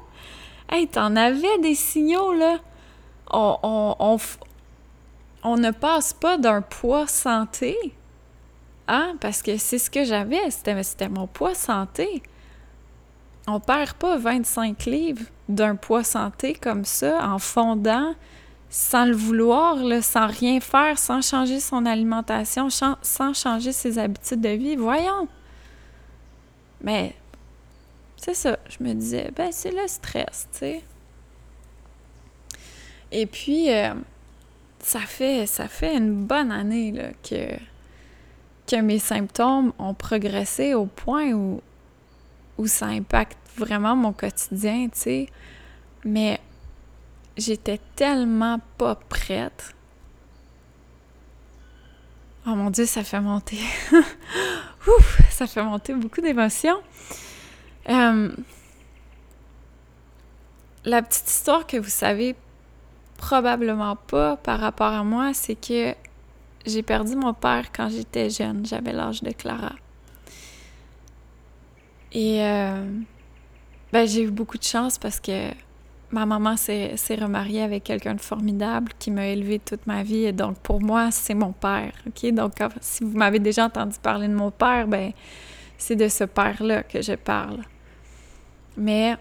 [0.70, 2.56] Hey, t'en avais des signaux, là!
[3.30, 4.16] On, on, on,
[5.42, 7.76] on ne passe pas d'un poids santé
[8.88, 12.22] ah, parce que c'est ce que j'avais, c'était mon poids santé.
[13.46, 18.14] On perd pas 25 livres d'un poids santé comme ça en fondant
[18.68, 24.50] sans le vouloir, sans rien faire, sans changer son alimentation, sans changer ses habitudes de
[24.50, 24.76] vie.
[24.76, 25.28] Voyons.
[26.82, 27.14] Mais
[28.16, 30.82] c'est ça, je me disais, ben c'est le stress, tu sais.
[33.12, 33.94] Et puis, euh,
[34.80, 37.56] ça fait ça fait une bonne année là, que
[38.66, 41.60] que mes symptômes ont progressé au point où,
[42.58, 45.26] où ça impacte vraiment mon quotidien, tu sais.
[46.04, 46.40] Mais
[47.36, 49.74] j'étais tellement pas prête.
[52.46, 53.58] Oh mon Dieu, ça fait monter.
[54.86, 56.80] Ouf, ça fait monter beaucoup d'émotions.
[57.88, 58.30] Euh,
[60.84, 62.36] la petite histoire que vous savez
[63.16, 65.94] probablement pas par rapport à moi, c'est que
[66.64, 69.72] j'ai perdu mon père quand j'étais jeune, j'avais l'âge de Clara.
[72.12, 72.84] Et euh,
[73.92, 75.50] ben, j'ai eu beaucoup de chance parce que
[76.16, 80.24] ma maman s'est remariée avec quelqu'un de formidable qui m'a élevée toute ma vie.
[80.24, 81.92] Et donc, pour moi, c'est mon père.
[82.32, 85.12] Donc, si vous m'avez déjà entendu parler de mon père, ben
[85.76, 87.60] c'est de ce père-là que je parle.
[88.78, 89.16] Mais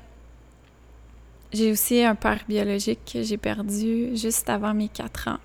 [1.52, 5.40] j'ai aussi un père biologique que j'ai perdu juste avant mes quatre ans.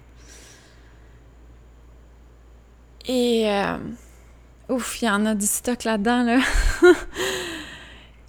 [3.09, 3.78] Et euh,
[4.68, 6.38] ouf, il y en a du stock là-dedans, là.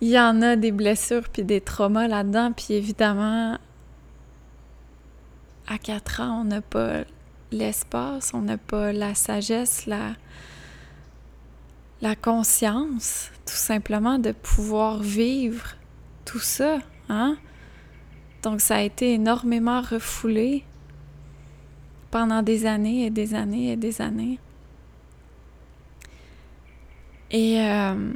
[0.02, 2.52] il y en a des blessures puis des traumas là-dedans.
[2.52, 3.58] Puis évidemment,
[5.68, 7.04] à 4 ans, on n'a pas
[7.52, 10.16] l'espace, on n'a pas la sagesse, la,
[12.02, 15.76] la conscience, tout simplement, de pouvoir vivre
[16.26, 16.80] tout ça.
[17.08, 17.38] Hein?
[18.42, 20.64] Donc, ça a été énormément refoulé
[22.10, 24.40] pendant des années et des années et des années.
[27.30, 28.14] Et euh,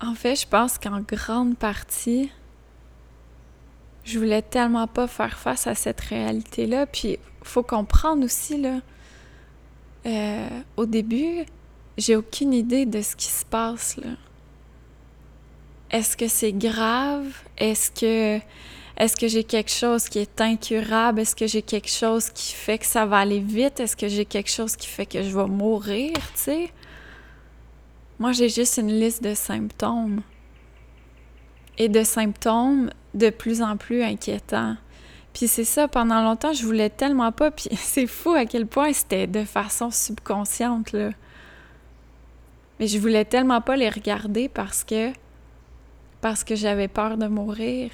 [0.00, 2.30] en fait, je pense qu'en grande partie,
[4.04, 6.86] je voulais tellement pas faire face à cette réalité-là.
[6.86, 8.80] Puis, faut comprendre aussi, là,
[10.06, 11.44] euh, au début,
[11.98, 14.10] j'ai aucune idée de ce qui se passe, là.
[15.90, 17.26] Est-ce que c'est grave?
[17.58, 18.40] Est-ce que
[18.96, 21.20] est-ce que j'ai quelque chose qui est incurable?
[21.20, 23.78] Est-ce que j'ai quelque chose qui fait que ça va aller vite?
[23.78, 26.12] Est-ce que j'ai quelque chose qui fait que je vais mourir?
[28.18, 30.22] Moi, j'ai juste une liste de symptômes.
[31.78, 34.76] Et de symptômes de plus en plus inquiétants.
[35.34, 37.50] Puis c'est ça, pendant longtemps, je voulais tellement pas.
[37.50, 41.10] Puis c'est fou à quel point c'était de façon subconsciente, là.
[42.80, 45.12] Mais je voulais tellement pas les regarder parce que
[46.20, 47.90] parce que j'avais peur de mourir.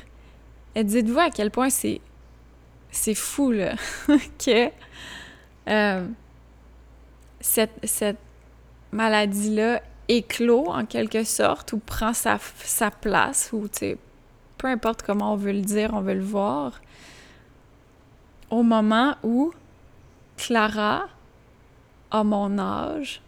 [0.74, 2.00] Et dites-vous à quel point c'est
[2.90, 3.74] c'est fou là
[4.38, 4.70] que
[5.68, 6.06] euh,
[7.40, 8.18] cette, cette
[8.92, 13.68] maladie-là éclot en quelque sorte ou prend sa, sa place ou
[14.58, 16.80] peu importe comment on veut le dire, on veut le voir.
[18.50, 19.52] Au moment où
[20.36, 21.06] Clara
[22.10, 23.22] a mon âge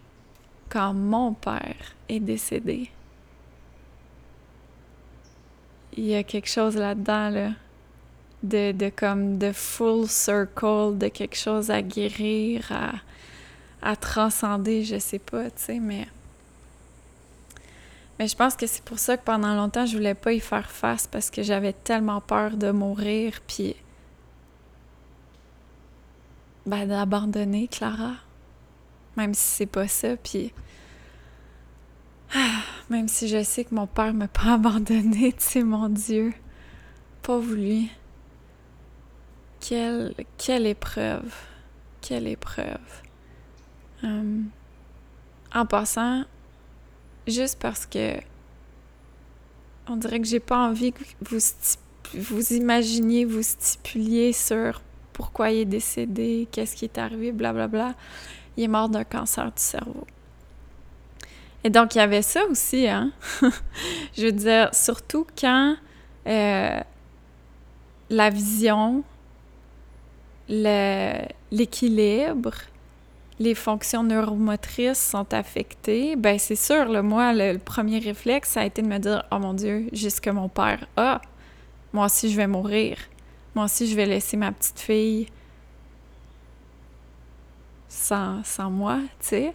[0.69, 2.89] quand mon père est décédé.
[5.97, 7.51] Il y a quelque chose là-dedans, là,
[8.43, 12.93] de, de, comme de full circle, de quelque chose à guérir, à,
[13.81, 16.07] à transcender, je sais pas, tu sais, mais...
[18.17, 20.71] Mais je pense que c'est pour ça que pendant longtemps, je voulais pas y faire
[20.71, 23.75] face parce que j'avais tellement peur de mourir, puis
[26.65, 28.13] ben, d'abandonner Clara.
[29.17, 30.53] Même si c'est pas ça, puis
[32.89, 36.33] même si je sais que mon père m'a pas abandonné, tu sais, mon Dieu,
[37.21, 37.91] pauvre lui.
[39.59, 41.33] Quelle, quelle épreuve,
[42.01, 43.01] quelle épreuve.
[44.03, 44.49] Hum.
[45.53, 46.25] en passant,
[47.27, 48.15] juste parce que
[49.87, 51.37] on dirait que j'ai pas envie que vous,
[52.15, 54.81] vous imaginiez, vous stipuliez sur
[55.13, 57.67] pourquoi il est décédé, qu'est-ce qui est arrivé, blablabla.
[57.67, 57.95] Bla, bla.
[58.57, 60.07] Il est mort d'un cancer du cerveau.
[61.63, 63.11] Et donc, il y avait ça aussi, hein?
[64.17, 65.75] Je veux dire, surtout quand
[66.27, 66.79] euh,
[68.09, 69.03] la vision,
[70.47, 72.53] l'équilibre,
[73.39, 78.65] les fonctions neuromotrices sont affectées, ben c'est sûr, le moi, le, premier réflexe, ça a
[78.65, 81.21] été de me dire Oh mon Dieu, j'ai ce que mon père a.
[81.91, 82.97] Moi aussi, je vais mourir.
[83.53, 85.27] Moi aussi, je vais laisser ma petite fille
[87.89, 89.53] sans, sans moi, tu sais.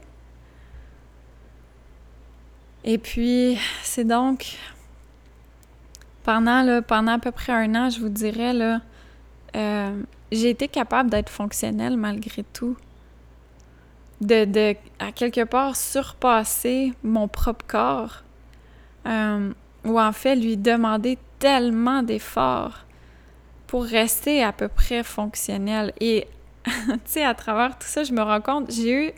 [2.84, 4.56] Et puis, c'est donc
[6.22, 8.80] pendant, pendant à peu près un an, je vous dirais, là,
[9.56, 10.02] euh,
[10.32, 12.76] j'ai été capable d'être fonctionnelle malgré tout
[14.20, 18.22] de, de, à quelque part, surpasser mon propre corps,
[19.06, 19.52] euh,
[19.84, 22.84] ou en fait lui demander tellement d'efforts
[23.66, 25.92] pour rester à peu près fonctionnel.
[26.00, 26.26] Et,
[26.64, 26.70] tu
[27.04, 29.12] sais, à travers tout ça, je me rends compte, j'ai eu,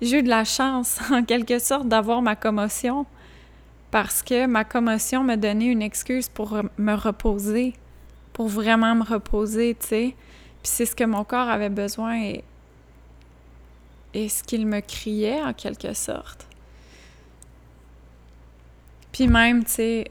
[0.00, 3.06] j'ai eu de la chance, en quelque sorte, d'avoir ma commotion,
[3.90, 7.74] parce que ma commotion m'a donné une excuse pour me reposer,
[8.32, 10.14] pour vraiment me reposer, tu sais.
[10.62, 12.34] Puis c'est ce que mon corps avait besoin
[14.26, 16.46] ce qu'il me criait en quelque sorte.
[19.12, 20.10] Puis même, tu sais,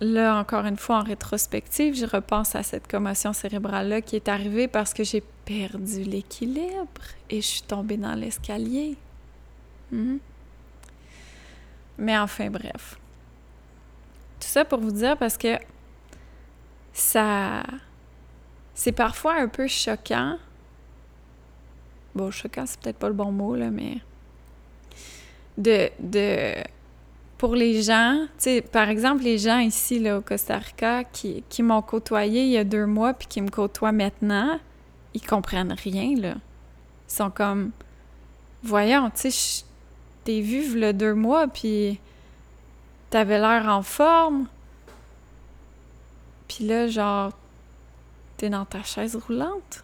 [0.00, 4.68] là, encore une fois, en rétrospective, je repense à cette commotion cérébrale-là qui est arrivée
[4.68, 8.96] parce que j'ai perdu l'équilibre et je suis tombée dans l'escalier.
[9.90, 10.18] Mhm.
[11.98, 12.98] Mais enfin, bref.
[14.40, 15.58] Tout ça pour vous dire parce que
[16.92, 17.62] ça...
[18.74, 20.38] C'est parfois un peu choquant
[22.14, 23.98] bon, choquant, c'est peut-être pas le bon mot, là, mais
[25.58, 26.54] de, de
[27.38, 31.42] pour les gens, tu sais, par exemple, les gens ici, là, au Costa Rica, qui,
[31.48, 34.60] qui m'ont côtoyé il y a deux mois puis qui me côtoient maintenant,
[35.14, 36.34] ils comprennent rien, là.
[37.08, 37.70] Ils sont comme,
[38.62, 39.64] voyons, tu sais,
[40.24, 41.98] t'es vu le deux mois puis
[43.08, 44.46] t'avais l'air en forme.
[46.46, 47.32] Puis là, genre,
[48.36, 49.82] t'es dans ta chaise roulante.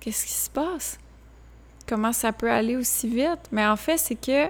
[0.00, 0.98] Qu'est-ce qui se passe?
[1.88, 3.48] Comment ça peut aller aussi vite.
[3.50, 4.48] Mais en fait, c'est que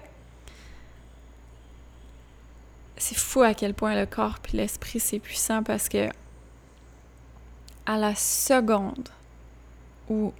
[2.96, 6.08] c'est fou à quel point le corps puis l'esprit c'est puissant parce que
[7.86, 9.08] à la seconde
[10.10, 10.32] où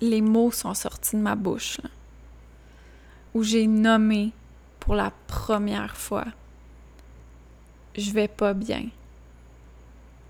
[0.00, 1.80] les mots sont sortis de ma bouche,
[3.32, 4.32] où j'ai nommé
[4.80, 6.26] pour la première fois,
[7.96, 8.88] je vais pas bien.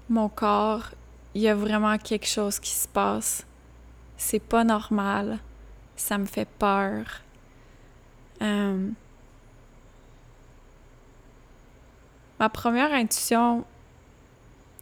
[0.08, 0.90] Mon corps,
[1.34, 3.44] il y a vraiment quelque chose qui se passe
[4.16, 5.38] c'est pas normal,
[5.96, 7.22] ça me fait peur.
[8.42, 8.88] Euh,
[12.38, 13.64] ma première intuition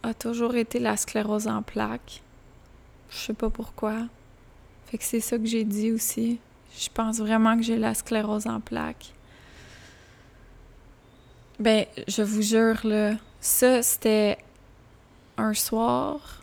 [0.03, 2.21] a toujours été la sclérose en plaques.
[3.09, 4.03] Je sais pas pourquoi.
[4.87, 6.39] Fait que c'est ça que j'ai dit aussi.
[6.77, 9.13] Je pense vraiment que j'ai la sclérose en plaques.
[11.59, 14.37] Ben, je vous jure, là, ça, c'était
[15.37, 16.41] un soir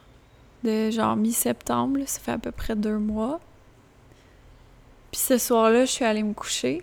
[0.65, 3.41] de genre mi-septembre, ça fait à peu près deux mois.
[5.11, 6.83] Puis ce soir-là, je suis allée me coucher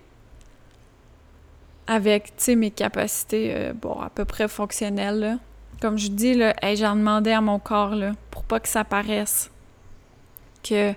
[1.88, 5.39] avec, tu sais, mes capacités, euh, bon, à peu près fonctionnelles,
[5.82, 9.49] Comme je dis, là, j'en demandais à mon corps, là, pour pas que ça paraisse
[10.61, 10.93] que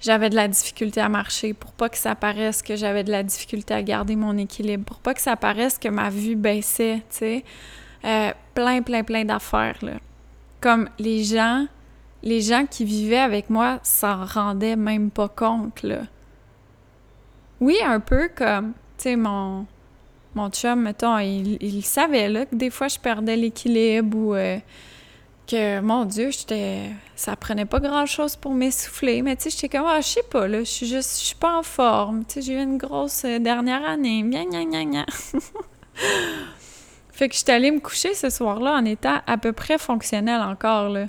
[0.00, 3.22] j'avais de la difficulté à marcher, pour pas que ça paraisse que j'avais de la
[3.22, 7.16] difficulté à garder mon équilibre, pour pas que ça paraisse que ma vue baissait, tu
[7.16, 7.44] sais.
[8.04, 9.98] Euh, plein, plein, plein d'affaires, là.
[10.60, 11.66] Comme les gens
[12.24, 15.86] les gens qui vivaient avec moi s'en rendaient même pas compte.
[17.60, 19.66] Oui, un peu comme, tu sais, mon,
[20.34, 24.58] mon chum, mettons, il, savait, là, que des fois, je perdais l'équilibre ou euh,
[25.46, 26.90] que, mon Dieu, j'étais...
[27.14, 30.48] Ça prenait pas grand-chose pour m'essouffler, mais tu sais, j'étais comme, ah, je sais pas,
[30.48, 31.20] là, je suis juste...
[31.20, 34.46] Je suis pas en forme, tu sais, j'ai eu une grosse euh, dernière année, gna
[34.46, 35.06] gna gna gna.
[37.12, 40.88] fait que j'étais allée me coucher ce soir-là en étant à peu près fonctionnelle encore,
[40.88, 41.06] là.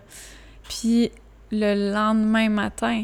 [0.69, 1.11] Puis
[1.51, 3.03] le lendemain matin,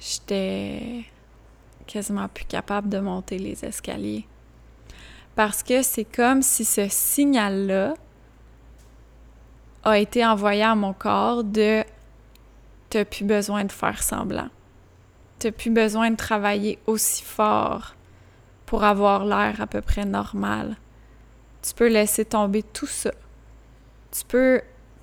[0.00, 1.04] j'étais
[1.86, 4.26] quasiment plus capable de monter les escaliers.
[5.34, 7.94] Parce que c'est comme si ce signal-là
[9.84, 11.84] a été envoyé à mon corps de
[12.90, 14.48] t'as plus besoin de faire semblant.
[15.38, 17.94] T'as plus besoin de travailler aussi fort
[18.66, 20.76] pour avoir l'air à peu près normal.
[21.62, 23.12] Tu peux laisser tomber tout ça.
[24.10, 24.60] Tu peux,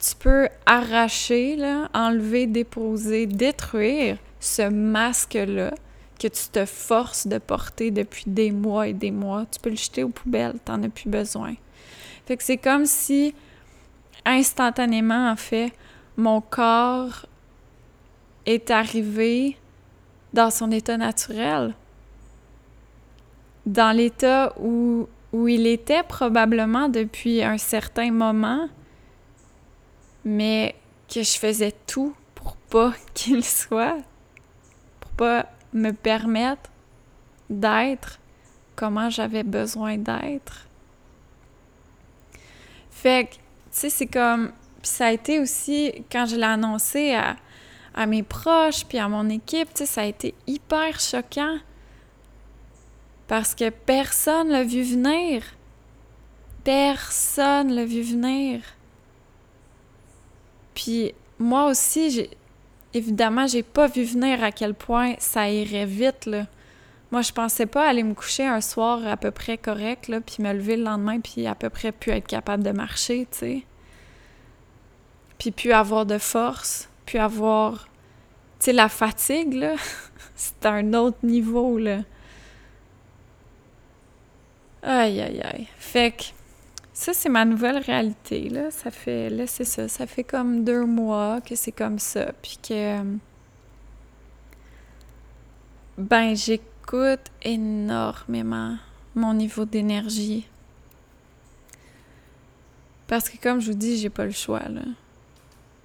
[0.07, 1.57] tu peux arracher,
[1.93, 5.73] enlever, déposer, détruire ce masque-là
[6.19, 9.45] que tu te forces de porter depuis des mois et des mois.
[9.51, 11.55] Tu peux le jeter aux poubelles, t'en as plus besoin.
[12.25, 13.33] Fait que c'est comme si
[14.25, 15.71] instantanément, en fait,
[16.17, 17.25] mon corps
[18.45, 19.57] est arrivé
[20.33, 21.73] dans son état naturel,
[23.65, 28.69] dans l'état où, où il était probablement depuis un certain moment,
[30.25, 30.75] mais
[31.07, 33.97] que je faisais tout pour pas qu'il soit,
[34.99, 36.69] pour pas me permettre
[37.49, 38.19] d'être
[38.75, 40.67] comment j'avais besoin d'être.
[42.89, 43.39] Fait que, tu
[43.71, 44.51] sais, c'est comme.
[44.81, 47.35] Puis ça a été aussi, quand je l'ai annoncé à,
[47.93, 51.57] à mes proches, puis à mon équipe, tu sais, ça a été hyper choquant.
[53.27, 55.43] Parce que personne l'a vu venir.
[56.63, 58.61] Personne l'a vu venir.
[60.75, 62.29] Puis moi aussi, j'ai
[62.93, 66.29] évidemment, j'ai pas vu venir à quel point ça irait vite.
[67.11, 70.43] Moi, je pensais pas aller me coucher un soir à peu près correct là, puis
[70.43, 73.63] me lever le lendemain puis à peu près plus être capable de marcher, tu sais.
[75.37, 77.87] Puis plus avoir de force, puis avoir
[78.59, 79.75] tu sais la fatigue là,
[80.35, 81.99] c'est un autre niveau là.
[84.83, 85.67] Aïe aïe aïe.
[85.77, 86.33] Fait
[86.97, 88.71] ça, c'est ma nouvelle réalité, là.
[88.71, 89.89] Ça fait, là, c'est ça.
[89.89, 92.31] Ça fait comme deux mois que c'est comme ça.
[92.41, 93.01] Puis que.
[95.97, 98.77] Ben, j'écoute énormément
[99.13, 100.47] mon niveau d'énergie.
[103.07, 104.83] Parce que, comme je vous dis, j'ai pas le choix, là.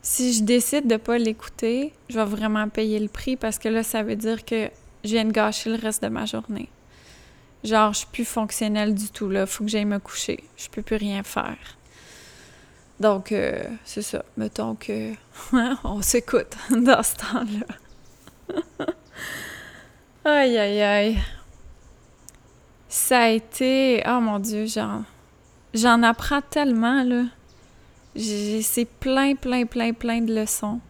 [0.02, 3.82] Si je décide de pas l'écouter, je vais vraiment payer le prix parce que là,
[3.82, 4.70] ça veut dire que
[5.02, 6.68] je viens de gâcher le reste de ma journée.
[7.62, 9.46] Genre, je suis plus fonctionnelle du tout, là.
[9.46, 10.44] Faut que j'aille me coucher.
[10.56, 11.58] Je peux plus rien faire.
[13.00, 14.24] Donc, euh, c'est ça.
[14.36, 15.12] Mettons que
[15.84, 18.86] on s'écoute dans ce temps-là.
[20.24, 21.18] aïe, aïe, aïe.
[22.88, 24.02] Ça a été...
[24.06, 25.04] Oh mon Dieu, j'en...
[25.72, 27.24] J'en apprends tellement, là.
[28.16, 30.80] C'est plein, plein, plein, plein de leçons.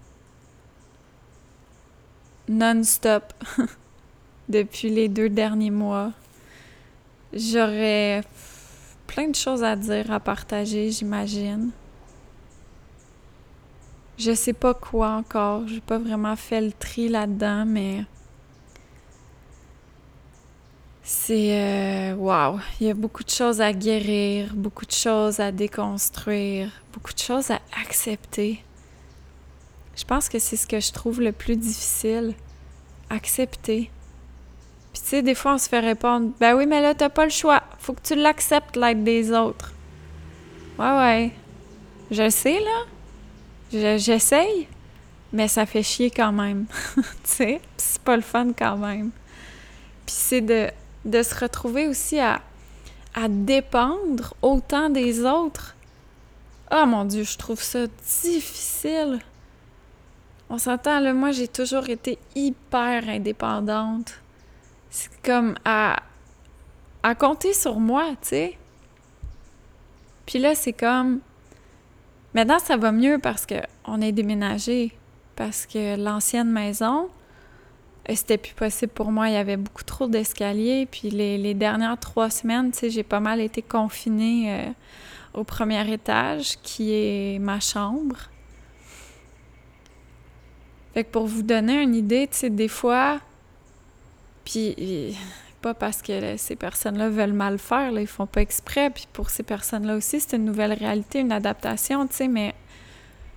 [2.48, 3.34] Non-stop.
[4.48, 6.12] Depuis les deux derniers mois.
[7.32, 8.22] J'aurais
[9.06, 11.70] plein de choses à dire, à partager, j'imagine.
[14.18, 15.66] Je sais pas quoi encore.
[15.68, 18.04] J'ai pas vraiment fait le tri là-dedans, mais
[21.02, 22.60] c'est euh, wow.
[22.80, 27.18] Il y a beaucoup de choses à guérir, beaucoup de choses à déconstruire, beaucoup de
[27.18, 28.62] choses à accepter.
[29.96, 32.34] Je pense que c'est ce que je trouve le plus difficile.
[33.08, 33.90] Accepter.
[35.10, 37.62] Des fois, on se fait répondre Ben oui, mais là, t'as pas le choix.
[37.78, 39.72] Faut que tu l'acceptes, l'aide des autres.
[40.78, 41.32] Ouais, ouais.
[42.10, 43.96] Je sais, là.
[43.98, 44.68] J'essaye.
[45.32, 46.66] Mais ça fait chier quand même.
[46.96, 47.60] tu sais?
[47.76, 49.10] c'est pas le fun quand même.
[50.06, 50.68] Puis c'est de,
[51.04, 52.40] de se retrouver aussi à,
[53.14, 55.76] à dépendre autant des autres.
[56.72, 57.86] Oh mon Dieu, je trouve ça
[58.22, 59.18] difficile.
[60.48, 64.19] On s'entend, là, moi, j'ai toujours été hyper indépendante
[64.90, 66.02] c'est comme à,
[67.02, 68.58] à compter sur moi, tu sais.
[70.26, 71.20] Puis là, c'est comme.
[72.34, 74.92] Maintenant, ça va mieux parce qu'on est déménagé.
[75.34, 77.08] Parce que l'ancienne maison,
[78.08, 79.28] euh, c'était plus possible pour moi.
[79.28, 80.86] Il y avait beaucoup trop d'escaliers.
[80.86, 84.70] Puis les, dernières trois semaines, tu sais, j'ai pas mal été confinée euh,
[85.34, 88.16] au premier étage, qui est ma chambre.
[90.94, 93.20] Fait que pour vous donner une idée, tu sais, des fois,
[94.50, 95.16] puis,
[95.62, 98.90] pas parce que ces personnes-là veulent mal faire, là, ils font pas exprès.
[98.90, 102.54] Puis pour ces personnes-là aussi, c'est une nouvelle réalité, une adaptation, tu sais, mais,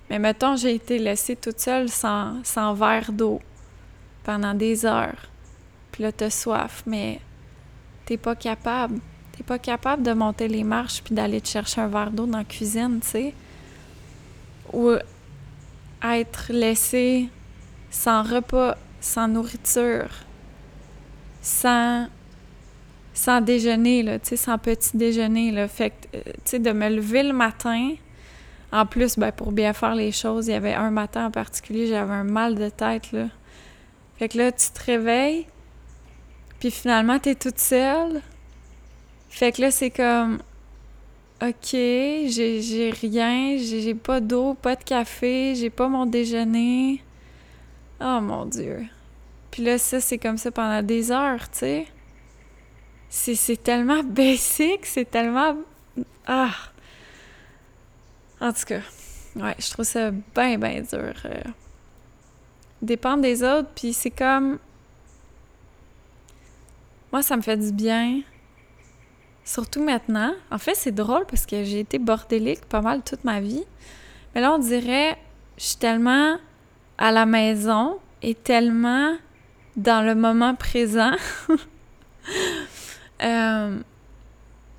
[0.10, 3.42] mais mettons, j'ai été laissée toute seule sans, sans verre d'eau
[4.24, 5.30] pendant des heures.
[5.92, 7.20] Puis là, t'as soif, mais
[8.06, 9.00] t'es pas capable.
[9.38, 12.40] T'es pas capable de monter les marches puis d'aller te chercher un verre d'eau dans
[12.40, 13.34] la cuisine, tu sais.
[14.72, 14.94] Ou
[16.04, 17.30] être laissé
[17.92, 20.10] sans repas, sans nourriture
[21.44, 22.08] sans,
[23.42, 25.52] déjeuner, là, sans petit déjeuner.
[25.52, 25.68] Là.
[25.68, 27.96] Fait que, euh, tu de me lever le matin,
[28.72, 31.86] en plus, ben, pour bien faire les choses, il y avait un matin en particulier,
[31.88, 33.28] j'avais un mal de tête, là.
[34.18, 35.46] Fait que là, tu te réveilles,
[36.60, 38.22] Puis finalement, t'es toute seule.
[39.30, 40.40] Fait que là, c'est comme,
[41.42, 47.04] OK, j'ai rien, j'ai pas d'eau, pas de café, j'ai pas mon déjeuner.
[48.00, 48.88] Oh mon Dieu.
[49.54, 51.88] Puis là, ça, c'est comme ça pendant des heures, tu sais.
[53.08, 55.58] C'est tellement basic, c'est tellement.
[56.26, 56.56] Ah!
[58.42, 58.80] En tout cas,
[59.36, 61.14] ouais, je trouve ça bien, bien dur.
[61.26, 61.44] Euh,
[62.82, 64.58] dépendre des autres, puis c'est comme.
[67.12, 68.22] Moi, ça me fait du bien.
[69.46, 70.34] Surtout maintenant.
[70.50, 73.66] En fait, c'est drôle parce que j'ai été bordélique pas mal toute ma vie.
[74.34, 75.16] Mais là, on dirait,
[75.60, 76.40] je suis tellement
[76.98, 79.16] à la maison et tellement
[79.76, 81.14] dans le moment présent
[83.24, 83.80] euh,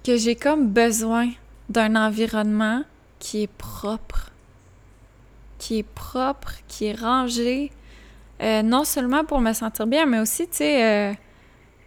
[0.05, 1.31] que j'ai comme besoin
[1.69, 2.83] d'un environnement
[3.19, 4.31] qui est propre,
[5.59, 7.73] qui est propre, qui est rangé,
[8.43, 11.17] euh, non seulement pour me sentir bien, mais aussi, tu sais,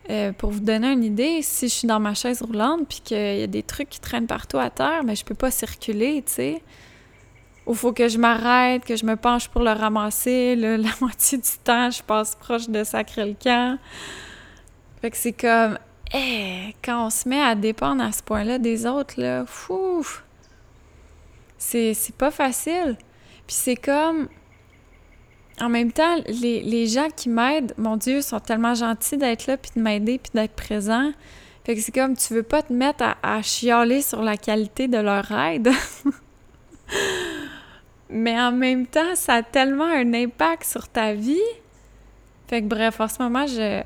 [0.09, 3.39] euh, pour vous donner une idée, si je suis dans ma chaise roulante puis qu'il
[3.39, 6.33] y a des trucs qui traînent partout à terre, mais je peux pas circuler, tu
[6.33, 6.61] sais.
[7.67, 10.55] Ou faut que je m'arrête, que je me penche pour le ramasser.
[10.57, 13.77] la moitié du temps, je passe proche de sacrer le camp.
[15.01, 15.77] Fait que c'est comme,
[16.11, 20.05] quand on se met à dépendre à ce point-là des autres, là, fou,
[21.57, 22.95] c'est pas facile.
[23.45, 24.29] Puis c'est comme,
[25.59, 29.71] en même temps, les, gens qui m'aident, mon Dieu, sont tellement gentils d'être là, puis
[29.75, 31.11] de m'aider, puis d'être présents.
[31.65, 34.87] Fait que c'est comme, tu veux pas te mettre à, à chialer sur la qualité
[34.87, 35.69] de leur aide?
[38.09, 41.37] Mais en même temps, ça a tellement un impact sur ta vie.
[42.47, 43.81] Fait que bref, en ce moment, je,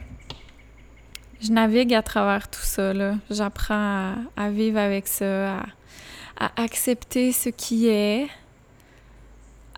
[1.42, 2.94] je navigue à travers tout ça.
[3.30, 5.58] J'apprends à, vivre avec ça,
[6.40, 8.28] à, accepter ce qui est,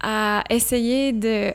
[0.02, 1.54] à essayer de...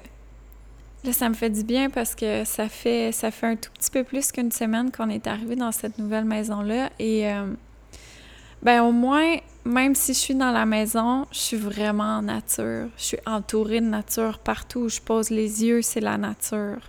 [1.05, 3.91] Là, ça me fait du bien parce que ça fait, ça fait un tout petit
[3.91, 6.91] peu plus qu'une semaine qu'on est arrivé dans cette nouvelle maison-là.
[6.99, 7.47] Et euh,
[8.62, 9.36] ben au moins,
[9.68, 12.88] même si je suis dans la maison, je suis vraiment en nature.
[12.96, 16.80] Je suis entourée de nature partout où je pose les yeux, c'est la nature.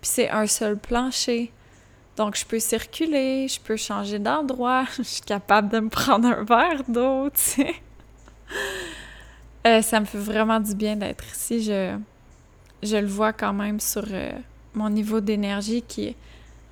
[0.00, 1.52] Puis c'est un seul plancher.
[2.16, 6.42] Donc je peux circuler, je peux changer d'endroit, je suis capable de me prendre un
[6.42, 7.30] verre d'eau.
[9.66, 11.62] Euh, ça me fait vraiment du bien d'être ici.
[11.62, 11.96] Je,
[12.82, 14.32] je le vois quand même sur euh,
[14.74, 16.16] mon niveau d'énergie qui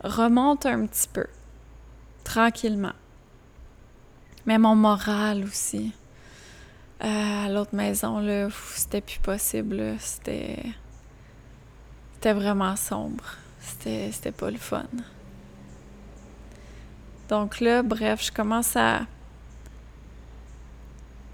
[0.03, 1.27] remonte un petit peu,
[2.25, 2.93] tranquillement.
[4.47, 5.93] Mais mon moral aussi.
[7.05, 9.97] Euh, à l'autre maison, là, c'était plus possible.
[9.99, 10.65] C'était.
[12.15, 13.25] C'était vraiment sombre.
[13.61, 14.85] C'était pas le fun.
[17.29, 19.01] Donc là, bref, je commence à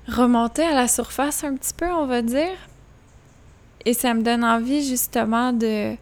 [0.06, 2.56] remonter à la surface un petit peu, on va dire.
[3.84, 5.96] Et ça me donne envie justement de,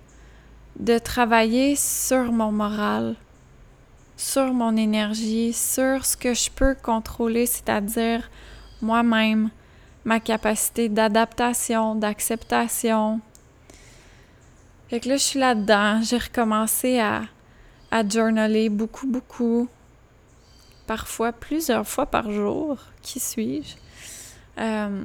[0.78, 3.16] de travailler sur mon moral,
[4.16, 8.30] sur mon énergie, sur ce que je peux contrôler, c'est-à-dire
[8.80, 9.50] moi-même,
[10.04, 13.20] ma capacité d'adaptation, d'acceptation.
[14.88, 16.00] Fait que là, je suis là-dedans.
[16.02, 17.22] J'ai recommencé à,
[17.90, 19.68] à journaler beaucoup, beaucoup.
[20.86, 22.78] Parfois plusieurs fois par jour.
[23.02, 23.74] Qui suis-je?
[24.58, 25.04] Euh,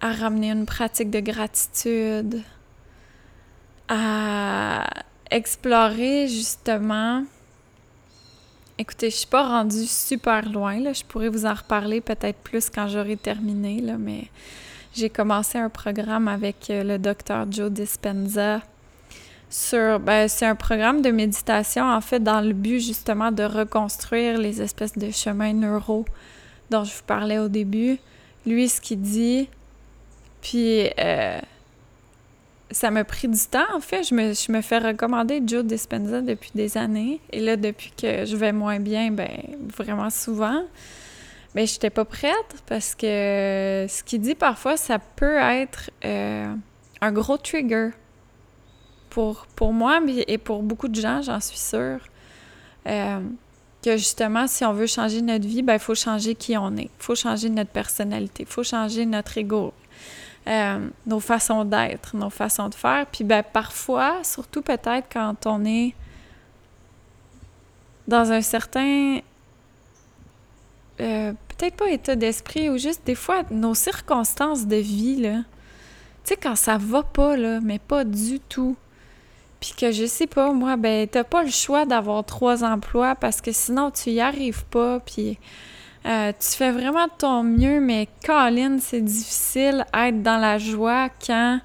[0.00, 2.42] à ramener une pratique de gratitude.
[3.88, 4.84] À
[5.30, 7.24] explorer justement
[8.80, 10.80] Écoutez, je suis pas rendue super loin.
[10.80, 10.94] Là.
[10.94, 14.28] Je pourrais vous en reparler peut-être plus quand j'aurai terminé, là, mais
[14.94, 18.62] j'ai commencé un programme avec euh, le docteur Joe Dispenza
[19.50, 20.00] sur.
[20.00, 24.62] Ben, c'est un programme de méditation, en fait, dans le but justement de reconstruire les
[24.62, 26.06] espèces de chemins neuraux
[26.70, 27.98] dont je vous parlais au début.
[28.46, 29.50] Lui, ce qu'il dit,
[30.40, 31.38] puis euh,
[32.70, 34.04] ça m'a pris du temps, en fait.
[34.04, 37.20] Je me, je me fais recommander Joe Dispenza depuis des années.
[37.32, 39.30] Et là, depuis que je vais moins bien, ben
[39.76, 40.62] vraiment souvent.
[41.54, 46.54] Mais je n'étais pas prête parce que ce qu'il dit parfois, ça peut être euh,
[47.00, 47.90] un gros trigger
[49.08, 52.00] pour, pour moi et pour beaucoup de gens, j'en suis sûre.
[52.86, 53.20] Euh,
[53.82, 56.84] que justement, si on veut changer notre vie, ben, il faut changer qui on est.
[56.84, 58.44] Il faut changer notre personnalité.
[58.44, 59.72] Il faut changer notre ego.
[60.48, 63.06] Euh, nos façons d'être, nos façons de faire.
[63.06, 65.94] Puis ben, parfois, surtout peut-être quand on est
[68.08, 69.18] dans un certain,
[71.00, 75.36] euh, peut-être pas état d'esprit, ou juste des fois nos circonstances de vie, là,
[76.24, 78.76] tu sais, quand ça va pas, là, mais pas du tout,
[79.60, 83.42] puis que je sais pas, moi, ben, t'as pas le choix d'avoir trois emplois parce
[83.42, 85.38] que sinon tu y arrives pas, puis
[86.06, 91.60] euh, tu fais vraiment ton mieux, mais Colin, c'est difficile d'être dans la joie quand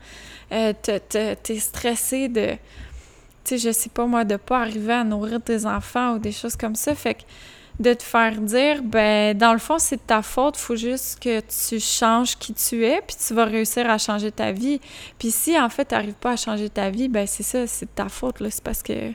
[0.52, 2.58] euh, t'es stressé de, tu
[3.44, 6.56] sais, je sais pas moi, de pas arriver à nourrir tes enfants ou des choses
[6.56, 6.94] comme ça.
[6.96, 7.22] Fait que
[7.80, 11.42] de te faire dire, ben, dans le fond, c'est de ta faute, faut juste que
[11.42, 14.80] tu changes qui tu es, puis tu vas réussir à changer ta vie.
[15.20, 17.86] Puis si, en fait, tu n'arrives pas à changer ta vie, ben, c'est ça, c'est
[17.86, 18.50] de ta faute, là.
[18.50, 19.12] C'est parce que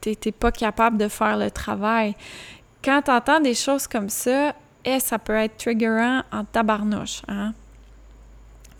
[0.00, 2.14] tu n'es pas capable de faire le travail.
[2.82, 4.54] Quand tu entends des choses comme ça,
[4.84, 7.52] eh, ça peut être triggerant en tabarnouche, hein?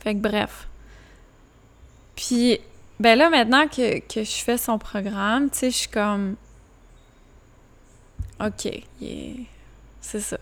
[0.00, 0.66] Fait que bref.
[2.16, 2.58] Puis,
[2.98, 6.36] ben là, maintenant que, que je fais son programme, tu sais, je suis comme
[8.40, 8.68] OK,
[10.00, 10.38] c'est ça.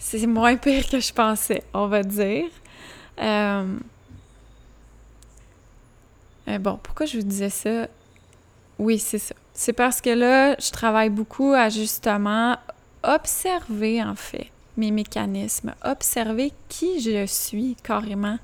[0.00, 2.50] C'est moins pire que je pensais, on va dire.
[3.20, 3.78] Euh,
[6.48, 7.86] euh, bon, pourquoi je vous disais ça?
[8.78, 9.36] Oui, c'est ça.
[9.54, 12.56] C'est parce que là, je travaille beaucoup à justement
[13.02, 18.38] observer, en fait, mes mécanismes, observer qui je suis carrément,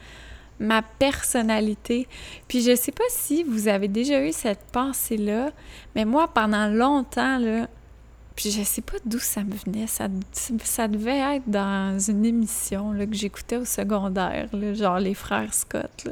[0.60, 2.06] ma personnalité.
[2.46, 5.50] Puis je sais pas si vous avez déjà eu cette pensée-là,
[5.94, 7.68] mais moi, pendant longtemps, là,
[8.38, 9.88] puis je sais pas d'où ça me venait.
[9.88, 10.06] Ça,
[10.86, 16.08] devait être dans une émission là, que j'écoutais au secondaire, genre les frères Scott.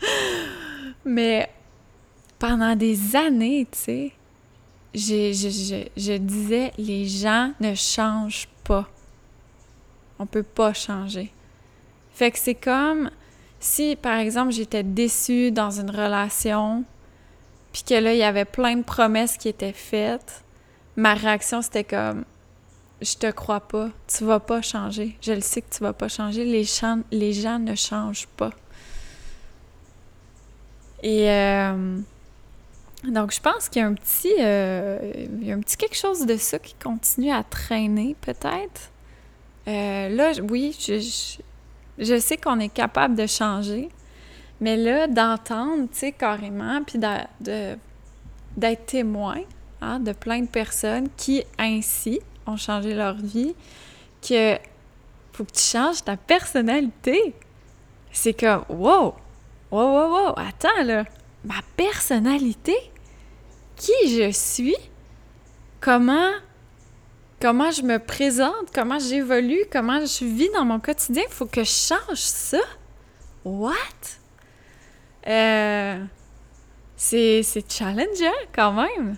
[1.04, 1.50] Mais
[2.46, 4.12] pendant des années, tu sais,
[4.94, 8.86] je, je, je, disais les gens ne changent pas.
[10.18, 11.32] On peut pas changer.
[12.12, 13.10] Fait que c'est comme
[13.58, 16.84] si, par exemple, j'étais déçue dans une relation,
[17.72, 20.44] puis que là, il y avait plein de promesses qui étaient faites
[20.96, 22.26] ma réaction, c'était comme
[23.00, 25.16] Je te crois pas, tu vas pas changer.
[25.22, 26.44] Je le sais que tu vas pas changer.
[26.44, 26.66] Les,
[27.10, 28.50] les gens ne changent pas.
[31.02, 32.00] Et euh,
[33.10, 34.98] donc, je pense qu'il y a un petit, euh,
[35.40, 38.90] il y a un petit quelque chose de ça qui continue à traîner, peut-être.
[39.68, 41.38] Euh, là, oui, je,
[41.98, 43.88] je, sais qu'on est capable de changer,
[44.60, 49.40] mais là, d'entendre, tu sais, carrément, puis d'être témoin,
[49.84, 53.54] Hein, de plein de personnes qui, ainsi, ont changé leur vie,
[54.26, 54.56] que
[55.32, 57.34] faut que tu changes ta personnalité.
[58.10, 59.14] C'est comme, wow,
[59.70, 61.04] wow, wow, wow, attends là,
[61.44, 62.74] ma personnalité,
[63.76, 64.76] qui je suis,
[65.80, 66.30] comment,
[67.40, 71.64] comment je me présente, comment j'évolue, comment je vis dans mon quotidien, il faut que
[71.64, 72.60] je change ça.
[73.44, 73.74] What?
[75.26, 76.02] Euh,
[76.96, 79.16] c'est challengeant quand même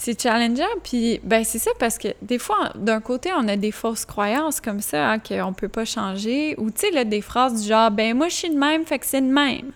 [0.00, 3.70] c'est challengeant, puis ben c'est ça parce que des fois, d'un côté, on a des
[3.70, 7.68] fausses croyances comme ça, hein, qu'on peut pas changer, ou tu sais, des phrases du
[7.68, 9.72] genre, ben moi je suis de même, fait que c'est de même,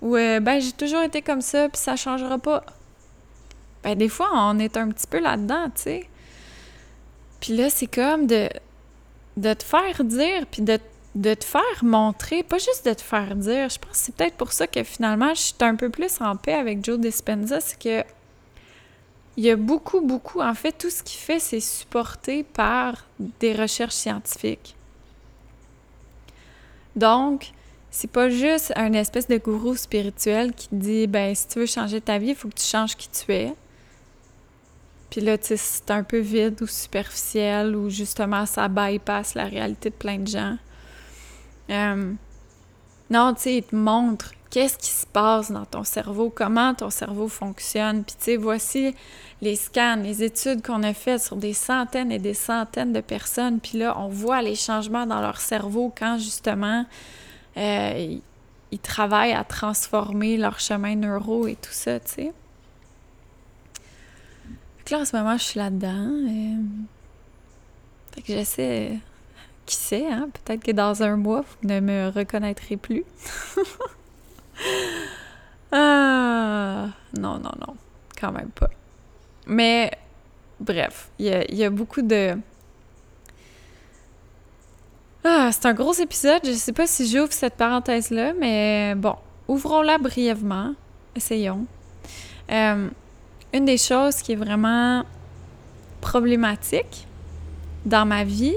[0.00, 2.64] ou euh, ben j'ai toujours été comme ça, puis ça changera pas.
[3.82, 6.08] Ben des fois, on est un petit peu là-dedans, tu sais.
[7.40, 8.48] Puis là, c'est comme de,
[9.36, 10.78] de te faire dire, puis de,
[11.14, 13.68] de te faire montrer, pas juste de te faire dire.
[13.68, 16.36] Je pense que c'est peut-être pour ça que finalement, je suis un peu plus en
[16.36, 18.04] paix avec Joe Dispenza, c'est que
[19.36, 20.40] il y a beaucoup, beaucoup.
[20.40, 23.04] En fait, tout ce qu'il fait, c'est supporté par
[23.38, 24.74] des recherches scientifiques.
[26.96, 27.52] Donc,
[27.92, 32.00] c'est pas juste un espèce de gourou spirituel qui dit ben si tu veux changer
[32.00, 33.54] ta vie, il faut que tu changes qui tu es.
[35.10, 39.44] Puis là, tu sais, c'est un peu vide ou superficiel ou justement ça bypass la
[39.44, 40.56] réalité de plein de gens.
[41.70, 42.12] Euh,
[43.10, 46.90] non, tu sais, il te montre qu'est-ce qui se passe dans ton cerveau, comment ton
[46.90, 48.04] cerveau fonctionne.
[48.04, 48.94] Puis tu sais, voici
[49.40, 53.60] les scans, les études qu'on a faites sur des centaines et des centaines de personnes.
[53.60, 56.84] Puis là, on voit les changements dans leur cerveau quand justement
[57.56, 58.18] euh,
[58.70, 62.32] ils travaillent à transformer leur chemin neuro et tout ça, tu sais.
[64.90, 66.10] Là, en ce moment, je suis là-dedans.
[66.26, 66.54] Et...
[66.54, 66.62] Euh,
[68.14, 68.98] fait que j'essaie...
[69.66, 70.30] Qui sait, hein?
[70.32, 73.04] Peut-être que dans un mois, vous ne me reconnaîtrez plus.
[75.72, 76.86] ah,
[77.18, 77.76] non, non, non,
[78.18, 78.70] quand même pas.
[79.46, 79.90] Mais
[80.58, 82.38] bref, il y a, beaucoup de...
[85.22, 86.40] Ah, c'est un gros épisode.
[86.44, 89.16] Je sais pas si j'ouvre cette parenthèse-là, mais bon,
[89.48, 90.72] ouvrons-la brièvement.
[91.14, 91.66] Essayons.
[92.50, 92.88] Euh,
[93.52, 95.04] une des choses qui est vraiment
[96.00, 97.06] problématique
[97.84, 98.56] dans ma vie,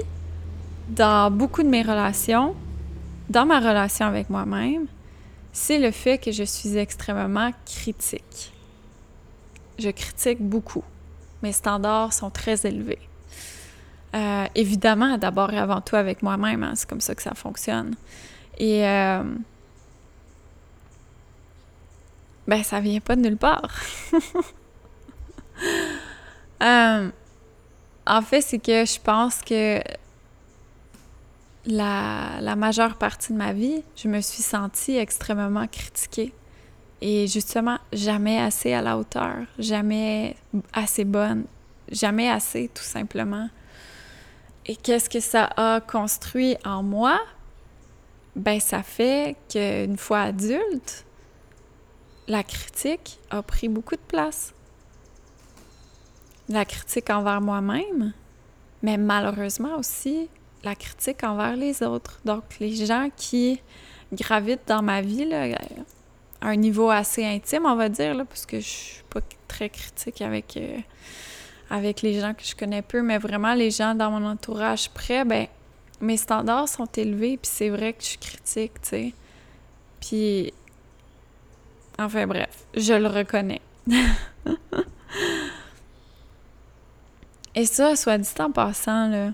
[0.88, 2.54] dans beaucoup de mes relations,
[3.30, 4.86] dans ma relation avec moi-même,
[5.52, 8.52] c'est le fait que je suis extrêmement critique.
[9.78, 10.84] Je critique beaucoup.
[11.42, 12.98] Mes standards sont très élevés.
[14.14, 17.94] Euh, évidemment, d'abord et avant tout avec moi-même, hein, c'est comme ça que ça fonctionne.
[18.58, 19.22] Et euh,
[22.46, 23.70] ben, ça vient pas de nulle part.
[26.62, 27.10] Euh,
[28.06, 29.80] en fait, c'est que je pense que
[31.66, 36.32] la, majeure partie de ma vie, je me suis sentie extrêmement critiquée
[37.00, 40.36] Et justement, jamais assez à la hauteur, jamais
[40.72, 41.44] assez bonne,
[41.90, 43.48] jamais assez tout simplement.
[44.66, 47.18] Et qu'est-ce que ça a construit en moi?
[48.36, 51.04] Ben, ça fait qu'une fois adulte,
[52.28, 54.54] la critique a pris beaucoup de place.
[56.52, 58.12] La critique envers moi-même,
[58.82, 60.28] mais malheureusement aussi
[60.62, 62.20] la critique envers les autres.
[62.26, 63.58] Donc, les gens qui
[64.12, 68.60] gravitent dans ma vie, à un niveau assez intime, on va dire, là, parce que
[68.60, 70.78] je suis pas très critique avec, euh,
[71.70, 75.24] avec les gens que je connais peu, mais vraiment les gens dans mon entourage près,
[75.24, 75.46] ben
[76.02, 79.14] mes standards sont élevés, puis c'est vrai que je suis critique, tu sais.
[80.00, 80.52] Puis,
[81.98, 83.62] enfin bref, je le reconnais.
[87.54, 89.32] Et ça, soit dit en passant, là,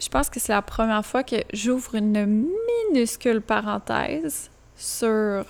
[0.00, 2.48] je pense que c'est la première fois que j'ouvre une
[2.90, 5.46] minuscule parenthèse sur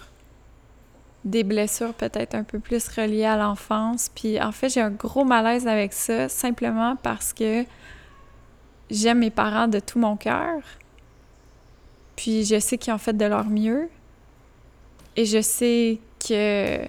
[1.25, 4.11] des blessures peut-être un peu plus reliées à l'enfance.
[4.15, 7.65] Puis en fait, j'ai un gros malaise avec ça, simplement parce que
[8.91, 10.61] j'aime mes parents de tout mon cœur.
[12.17, 13.89] Puis je sais qu'ils ont fait de leur mieux.
[15.17, 16.87] Et je sais que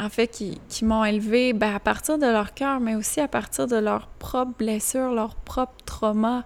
[0.00, 3.66] en fait, qui, m'ont élevé ben, à partir de leur cœur, mais aussi à partir
[3.66, 6.44] de leurs propres blessures, leurs propres traumas.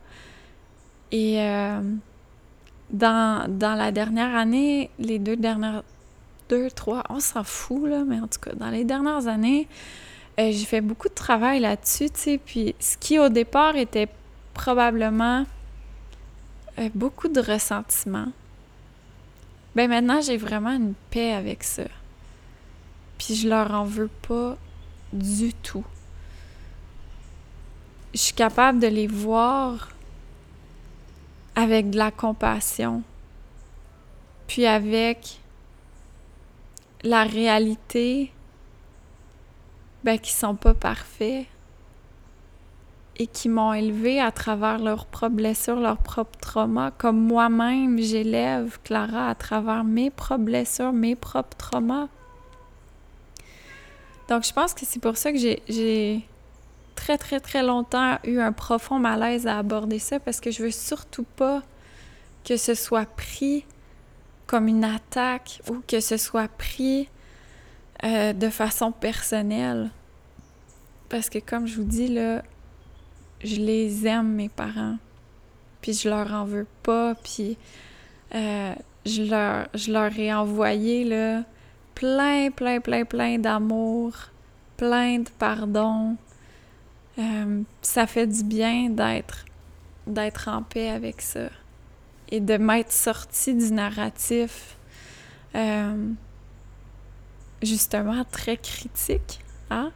[1.12, 1.80] Et euh,
[2.90, 5.82] dans, la dernière année, les deux dernières,
[6.50, 9.66] deux, trois, on s'en fout, là, mais en tout cas, dans les dernières années,
[10.38, 14.08] euh, j'ai fait beaucoup de travail là-dessus, tu sais, puis ce qui au départ était
[14.52, 15.46] probablement
[16.78, 18.26] euh, beaucoup de ressentiment,
[19.74, 21.84] ben maintenant, j'ai vraiment une paix avec ça.
[23.18, 24.56] Puis je leur en veux pas
[25.12, 25.84] du tout.
[28.14, 29.90] Je suis capable de les voir
[31.54, 33.02] avec de la compassion,
[34.46, 35.40] puis avec
[37.02, 38.32] la réalité
[40.04, 41.46] ben, qui sont pas parfaits
[43.16, 48.78] et qui m'ont élevé à travers leurs propres blessures, leurs propres traumas, comme moi-même j'élève
[48.84, 52.08] Clara à travers mes propres blessures, mes propres traumas.
[54.28, 56.28] Donc, je pense que c'est pour ça que j'ai
[56.94, 60.70] très, très, très longtemps eu un profond malaise à aborder ça parce que je veux
[60.70, 61.62] surtout pas
[62.44, 63.64] que ce soit pris
[64.46, 67.08] comme une attaque ou que ce soit pris
[68.04, 69.90] euh, de façon personnelle.
[71.08, 72.42] Parce que, comme je vous dis, là,
[73.42, 74.96] je les aime, mes parents.
[75.80, 77.14] Puis je leur en veux pas.
[77.14, 77.56] Puis
[78.34, 78.74] euh,
[79.06, 81.44] je, leur, je leur ai envoyé, là,
[81.98, 84.12] plein, plein, plein, plein d'amour,
[84.76, 86.16] plein de pardon.
[87.18, 89.44] Euh, ça fait du bien d'être
[90.06, 91.50] d'être en paix avec ça
[92.30, 94.76] et de m'être sorti du narratif
[95.56, 96.12] euh,
[97.62, 99.40] justement très critique,
[99.70, 99.90] hein?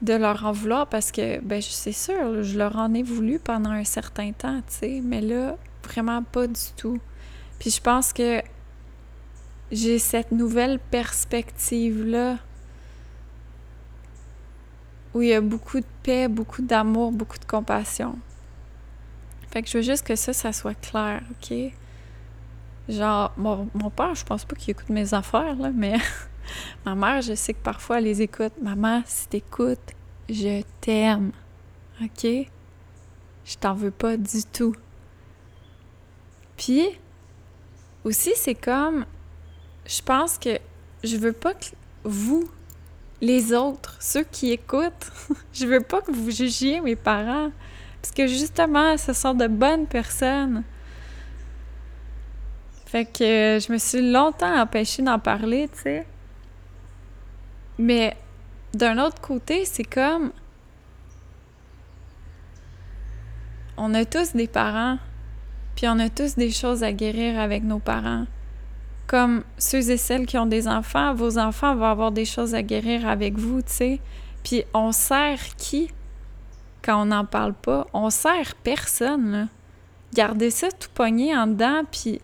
[0.00, 3.72] De leur en vouloir parce que, ben, c'est sûr, je leur en ai voulu pendant
[3.72, 7.00] un certain temps, tu sais, mais là, vraiment pas du tout.
[7.58, 8.40] Puis je pense que
[9.70, 12.38] j'ai cette nouvelle perspective-là
[15.14, 18.18] où il y a beaucoup de paix, beaucoup d'amour, beaucoup de compassion.
[19.50, 21.54] Fait que je veux juste que ça, ça soit clair, OK?
[22.88, 25.96] Genre, mon, mon père, je pense pas qu'il écoute mes affaires, là, mais
[26.86, 28.52] ma mère, je sais que parfois elle les écoute.
[28.62, 29.92] Maman, si t'écoutes,
[30.28, 31.32] je t'aime,
[32.02, 32.26] OK?
[33.44, 34.74] Je t'en veux pas du tout.
[36.56, 36.86] Puis,
[38.04, 39.06] aussi, c'est comme
[39.88, 40.58] je pense que
[41.02, 41.64] je veux pas que
[42.04, 42.48] vous,
[43.20, 45.10] les autres, ceux qui écoutent,
[45.52, 47.50] je veux pas que vous jugiez mes parents.
[48.00, 50.62] Parce que justement, ce sont de bonnes personnes.
[52.86, 56.06] Fait que je me suis longtemps empêchée d'en parler, tu sais.
[57.78, 58.16] Mais
[58.74, 60.32] d'un autre côté, c'est comme.
[63.76, 64.98] On a tous des parents,
[65.76, 68.26] puis on a tous des choses à guérir avec nos parents
[69.08, 72.62] comme ceux et celles qui ont des enfants, vos enfants vont avoir des choses à
[72.62, 74.00] guérir avec vous, tu sais.
[74.44, 75.90] Puis on sert qui
[76.82, 77.86] quand on n'en parle pas?
[77.92, 79.48] On sert personne, là.
[80.14, 82.20] Garder ça tout pogné en dedans, puis,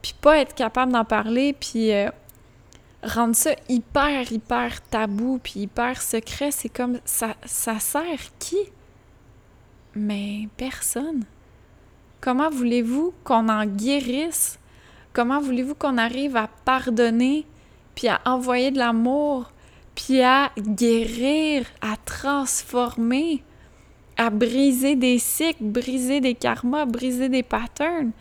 [0.00, 2.10] puis pas être capable d'en parler, puis euh,
[3.02, 8.58] rendre ça hyper, hyper tabou, puis hyper secret, c'est comme ça, ça sert qui?
[9.94, 11.24] Mais personne.
[12.20, 14.57] Comment voulez-vous qu'on en guérisse
[15.18, 17.44] Comment voulez-vous qu'on arrive à pardonner,
[17.96, 19.50] puis à envoyer de l'amour,
[19.96, 23.42] puis à guérir, à transformer,
[24.16, 28.12] à briser des cycles, briser des karmas, briser des patterns,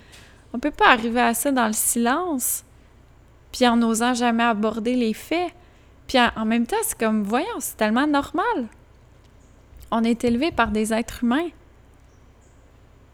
[0.54, 2.64] On peut pas arriver à ça dans le silence,
[3.52, 5.54] puis en n'osant jamais aborder les faits.
[6.08, 8.70] Puis en même temps, c'est comme, voyons, c'est tellement normal.
[9.92, 11.50] On est élevé par des êtres humains.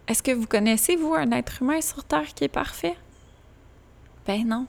[0.08, 2.96] Est-ce que vous connaissez, vous, un être humain sur Terre qui est parfait?
[4.26, 4.68] Ben non.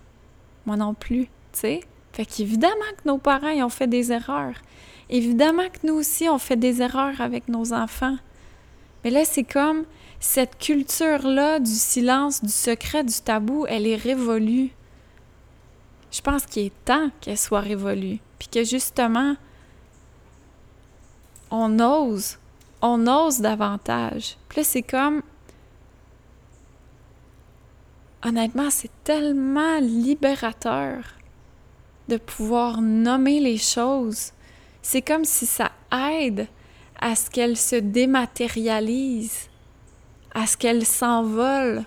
[0.66, 1.80] Moi non plus, tu sais.
[2.12, 4.54] Fait qu'évidemment que nos parents ils ont fait des erreurs.
[5.10, 8.16] Évidemment que nous aussi, on fait des erreurs avec nos enfants.
[9.02, 9.84] Mais là, c'est comme
[10.18, 14.70] cette culture-là du silence, du secret, du tabou, elle est révolue.
[16.10, 18.18] Je pense qu'il est temps qu'elle soit révolue.
[18.38, 19.36] Puis que justement,
[21.50, 22.38] on ose.
[22.80, 24.36] On ose davantage.
[24.48, 25.22] Puis là, c'est comme.
[28.24, 31.04] Honnêtement, c'est tellement libérateur
[32.08, 34.32] de pouvoir nommer les choses.
[34.80, 36.48] C'est comme si ça aide
[36.98, 39.50] à ce qu'elles se dématérialisent,
[40.34, 41.84] à ce qu'elles s'envolent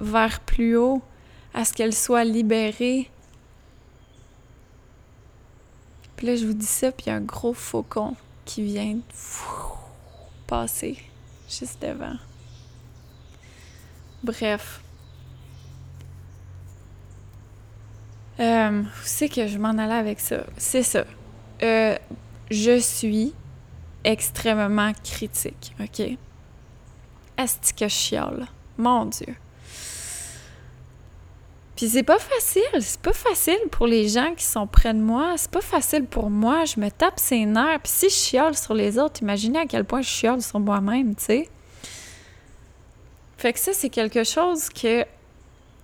[0.00, 1.02] vers plus haut,
[1.52, 3.10] à ce qu'elles soient libérées.
[6.16, 8.16] Puis là, je vous dis ça, puis il y a un gros faucon
[8.46, 8.98] qui vient
[10.46, 10.98] passer
[11.48, 12.16] juste devant.
[14.22, 14.79] Bref.
[18.40, 20.44] Euh, vous savez que je m'en allais avec ça?
[20.56, 21.04] C'est ça.
[21.62, 21.96] Euh,
[22.50, 23.34] je suis
[24.04, 26.00] extrêmement critique, OK?
[27.36, 28.46] Est-ce que je chiale?
[28.78, 29.34] Mon Dieu.
[31.76, 35.34] Puis c'est pas facile, c'est pas facile pour les gens qui sont près de moi,
[35.38, 38.74] c'est pas facile pour moi, je me tape ses nerfs, puis si je chiale sur
[38.74, 41.48] les autres, imaginez à quel point je chiale sur moi-même, tu sais.
[43.38, 45.06] Fait que ça, c'est quelque chose que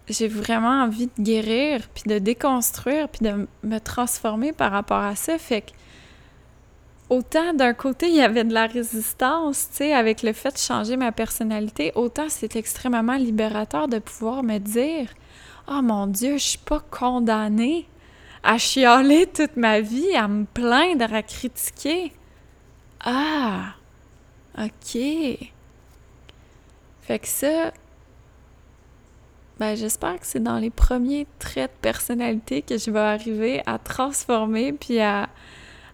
[0.08, 5.16] j'ai vraiment envie de guérir, puis de déconstruire, puis de me transformer par rapport à
[5.16, 5.38] ça.
[5.38, 5.70] Fait que
[7.08, 10.58] autant d'un côté, il y avait de la résistance, tu sais, avec le fait de
[10.58, 15.08] changer ma personnalité, autant c'est extrêmement libérateur de pouvoir me dire
[15.68, 17.88] Oh mon Dieu, je suis pas condamnée
[18.44, 22.12] à chialer toute ma vie, à me plaindre, à critiquer.
[23.04, 23.74] Ah,
[24.56, 24.96] OK.
[27.02, 27.72] Fait que ça,
[29.58, 33.78] ben, j'espère que c'est dans les premiers traits de personnalité que je vais arriver à
[33.78, 35.28] transformer puis à,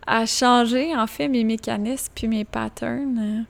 [0.07, 3.47] à changer, en fait, mes mécanismes puis mes patterns.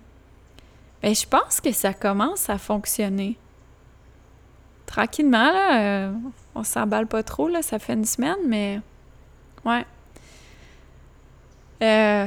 [1.02, 3.38] Ben, je pense que ça commence à fonctionner
[4.92, 6.12] tranquillement, là, euh,
[6.54, 8.78] on s'emballe pas trop, là, ça fait une semaine, mais
[9.64, 9.86] ouais.
[11.82, 12.26] Euh...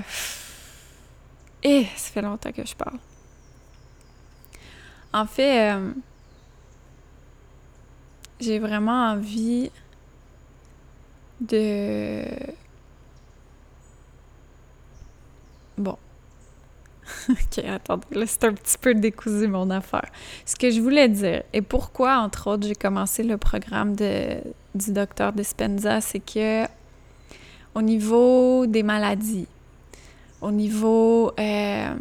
[1.61, 2.97] Et ça fait longtemps que je parle.
[5.13, 5.91] En fait, euh,
[8.39, 9.71] j'ai vraiment envie
[11.41, 12.25] de...
[15.77, 15.97] Bon,
[17.29, 20.09] ok, attendez, là, c'est un petit peu décousu mon affaire.
[20.45, 24.37] Ce que je voulais dire, et pourquoi, entre autres, j'ai commencé le programme de,
[24.73, 26.65] du docteur Dispenza, c'est que
[27.75, 29.47] au niveau des maladies,
[30.41, 31.95] au niveau euh,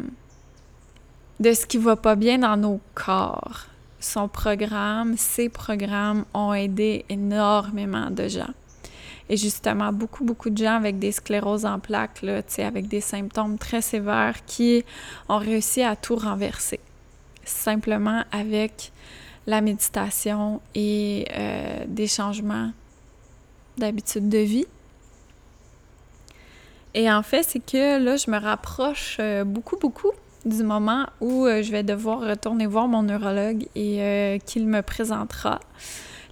[1.39, 3.65] de ce qui va pas bien dans nos corps,
[4.05, 8.53] son programme, ses programmes ont aidé énormément de gens.
[9.29, 13.57] Et justement, beaucoup, beaucoup de gens avec des scléroses en plaques, là, avec des symptômes
[13.57, 14.83] très sévères qui
[15.27, 16.79] ont réussi à tout renverser.
[17.43, 18.91] Simplement avec
[19.47, 22.71] la méditation et euh, des changements
[23.77, 24.65] d'habitude de vie.
[26.93, 30.11] Et en fait, c'est que là, je me rapproche euh, beaucoup, beaucoup
[30.45, 35.59] du moment où euh, je vais devoir retourner voir mon neurologue et qu'il me présentera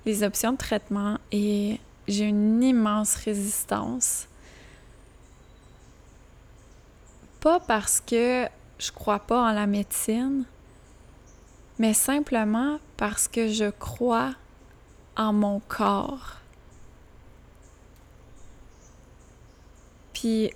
[0.06, 4.27] les options de traitement et j'ai une immense résistance.
[7.40, 10.45] Pas parce que je crois pas en la médecine,
[11.80, 14.34] mais simplement parce que je crois
[15.18, 16.38] en mon corps.
[20.14, 20.52] Puis,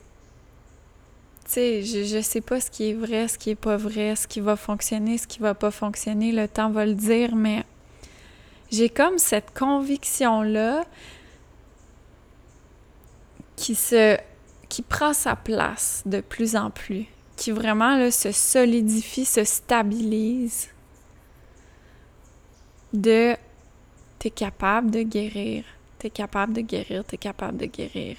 [1.56, 4.40] je, je sais pas ce qui est vrai, ce qui est pas vrai, ce qui
[4.40, 7.64] va fonctionner, ce qui va pas fonctionner, le temps va le dire, mais
[8.72, 10.86] j'ai comme cette conviction-là
[13.56, 14.18] qui se
[14.70, 17.06] qui prend sa place de plus en plus,
[17.38, 20.68] qui vraiment là, se solidifie, se stabilise
[22.94, 23.36] de
[24.20, 25.64] t'es capable de guérir,
[26.00, 28.18] t'es capable de guérir, t'es capable de guérir.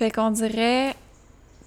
[0.00, 0.96] Fait qu'on dirait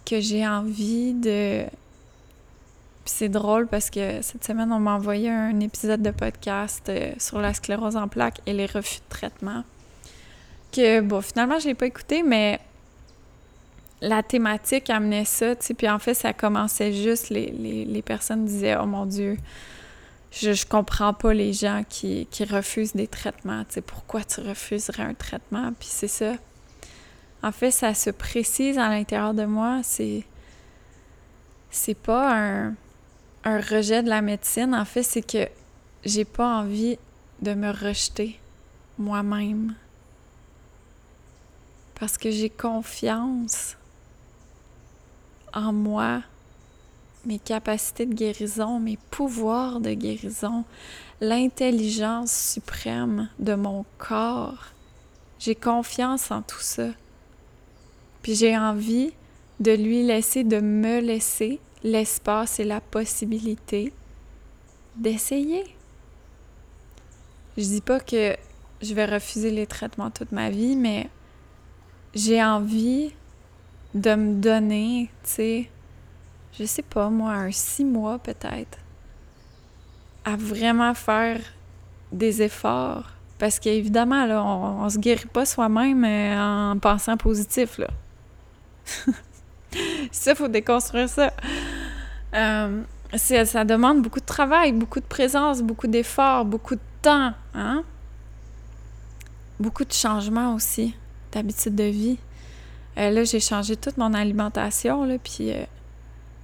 [0.08, 5.60] que j'ai envie de puis c'est drôle parce que cette semaine, on m'a envoyé un
[5.60, 9.64] épisode de podcast euh, sur la sclérose en plaques et les refus de traitement
[10.72, 12.60] que, bon, finalement, je l'ai pas écouté, mais
[14.02, 17.52] la thématique amenait ça, tu sais, puis en fait, ça commençait juste, les,
[17.86, 19.38] les, personnes disaient «Oh mon Dieu,
[20.32, 23.64] je, je comprends pas les gens qui, qui refusent des traitements.
[23.66, 25.72] Tu sais, pourquoi tu refuserais un traitement?
[25.80, 26.34] Puis c'est ça.
[27.44, 29.82] En fait, ça se précise à l'intérieur de moi.
[29.84, 30.24] C'est.
[31.70, 32.76] C'est pas un,
[33.44, 34.74] rejet de la médecine.
[34.74, 35.50] En fait, c'est que
[36.06, 36.98] j'ai pas envie
[37.42, 38.40] de me rejeter
[38.98, 39.76] moi-même.
[42.00, 43.76] Parce que j'ai confiance
[45.54, 46.22] en moi,
[47.26, 50.64] mes capacités de guérison, mes pouvoirs de guérison,
[51.22, 54.68] l'intelligence suprême de mon corps.
[55.40, 56.90] J'ai confiance en tout ça.
[58.24, 59.12] Puis j'ai envie
[59.60, 63.94] de lui laisser, de me laisser l'espace et la possibilité
[64.96, 65.64] d'essayer.
[67.58, 68.36] Je dis pas que
[68.82, 71.10] je vais refuser les traitements toute ma vie, mais
[72.16, 73.14] j'ai envie
[73.94, 75.70] de me donner, tu sais,
[76.58, 78.80] je sais pas moi, un six mois peut-être,
[80.24, 81.42] à vraiment faire
[82.12, 83.10] des efforts.
[83.38, 87.90] Parce qu'évidemment, là, on, on se guérit pas soi-même euh, en pensant positif, là.
[90.12, 91.34] ça, faut déconstruire ça.
[92.34, 92.82] Euh,
[93.16, 97.84] ça demande beaucoup de travail, beaucoup de présence, beaucoup d'efforts, beaucoup de temps, hein?
[99.60, 100.96] Beaucoup de changements aussi,
[101.32, 102.18] d'habitude de vie.
[102.98, 105.52] Euh, là, j'ai changé toute mon alimentation, là, puis...
[105.52, 105.66] Euh,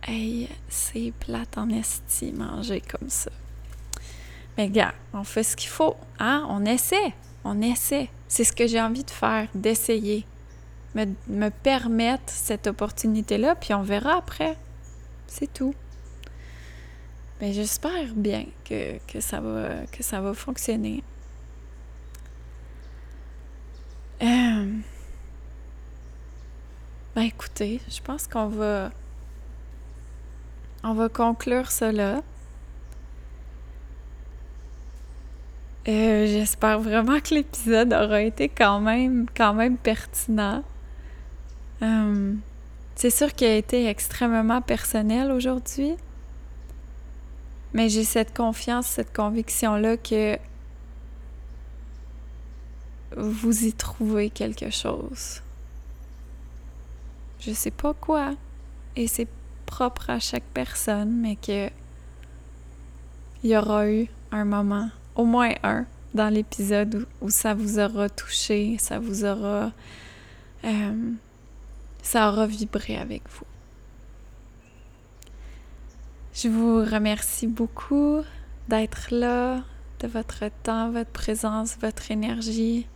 [0.07, 3.31] hey, c'est plate en esti manger comme ça.
[4.57, 6.45] Mais gars, on fait ce qu'il faut, hein?
[6.49, 7.13] On essaie,
[7.43, 8.09] on essaie.
[8.27, 10.25] C'est ce que j'ai envie de faire, d'essayer.
[10.95, 14.57] Me, me permettre cette opportunité-là, puis on verra après.
[15.27, 15.75] C'est tout.
[17.39, 21.03] Mais j'espère bien que, que, ça va, que ça va fonctionner.
[24.21, 24.65] Euh...
[27.15, 28.91] Ben écoutez, je pense qu'on va
[30.83, 32.21] on va conclure cela.
[35.87, 40.63] Euh, J'espère vraiment que l'épisode aura été quand même, quand même pertinent.
[41.81, 42.33] Euh,
[42.95, 45.95] c'est sûr qu'il a été extrêmement personnel aujourd'hui,
[47.73, 50.37] mais j'ai cette confiance, cette conviction-là que
[53.15, 55.41] vous y trouvez quelque chose.
[57.39, 58.33] Je sais pas quoi,
[58.95, 59.27] et c'est
[59.65, 61.69] propre à chaque personne, mais que
[63.43, 68.09] il y aura eu un moment, au moins un, dans l'épisode où, ça vous aura
[68.09, 69.71] touché, ça vous aura,
[70.65, 71.11] euh,
[72.09, 73.45] ça aura vibré avec vous.
[76.33, 78.21] Je vous remercie beaucoup
[78.67, 79.61] d'être là,
[79.99, 82.87] de votre temps, votre présence, votre énergie.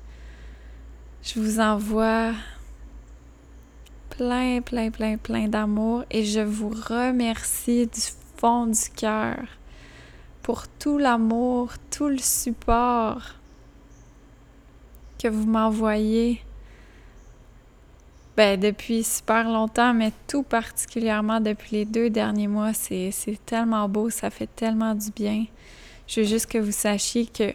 [1.22, 2.32] Je vous envoie
[4.10, 8.02] plein, plein, plein, plein d'amour et je vous remercie du
[8.38, 9.38] fond du cœur
[10.42, 13.22] pour tout l'amour, tout le support
[15.20, 16.42] que vous m'envoyez
[18.36, 22.74] ben, depuis super longtemps, mais tout particulièrement depuis les deux derniers mois.
[22.74, 23.14] C'est
[23.46, 25.46] tellement beau, ça fait tellement du bien.
[26.08, 27.54] Je veux juste que vous sachiez que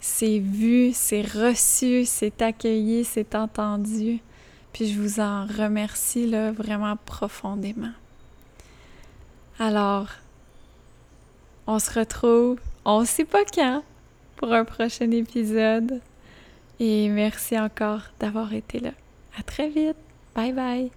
[0.00, 4.20] c'est vu, c'est reçu, c'est accueilli, c'est entendu.
[4.72, 7.92] Puis je vous en remercie là, vraiment profondément.
[9.58, 10.08] Alors,
[11.66, 13.82] on se retrouve, on ne sait pas quand,
[14.36, 16.00] pour un prochain épisode.
[16.80, 18.90] Et merci encore d'avoir été là.
[19.38, 19.96] À très vite.
[20.34, 20.90] Bye bye.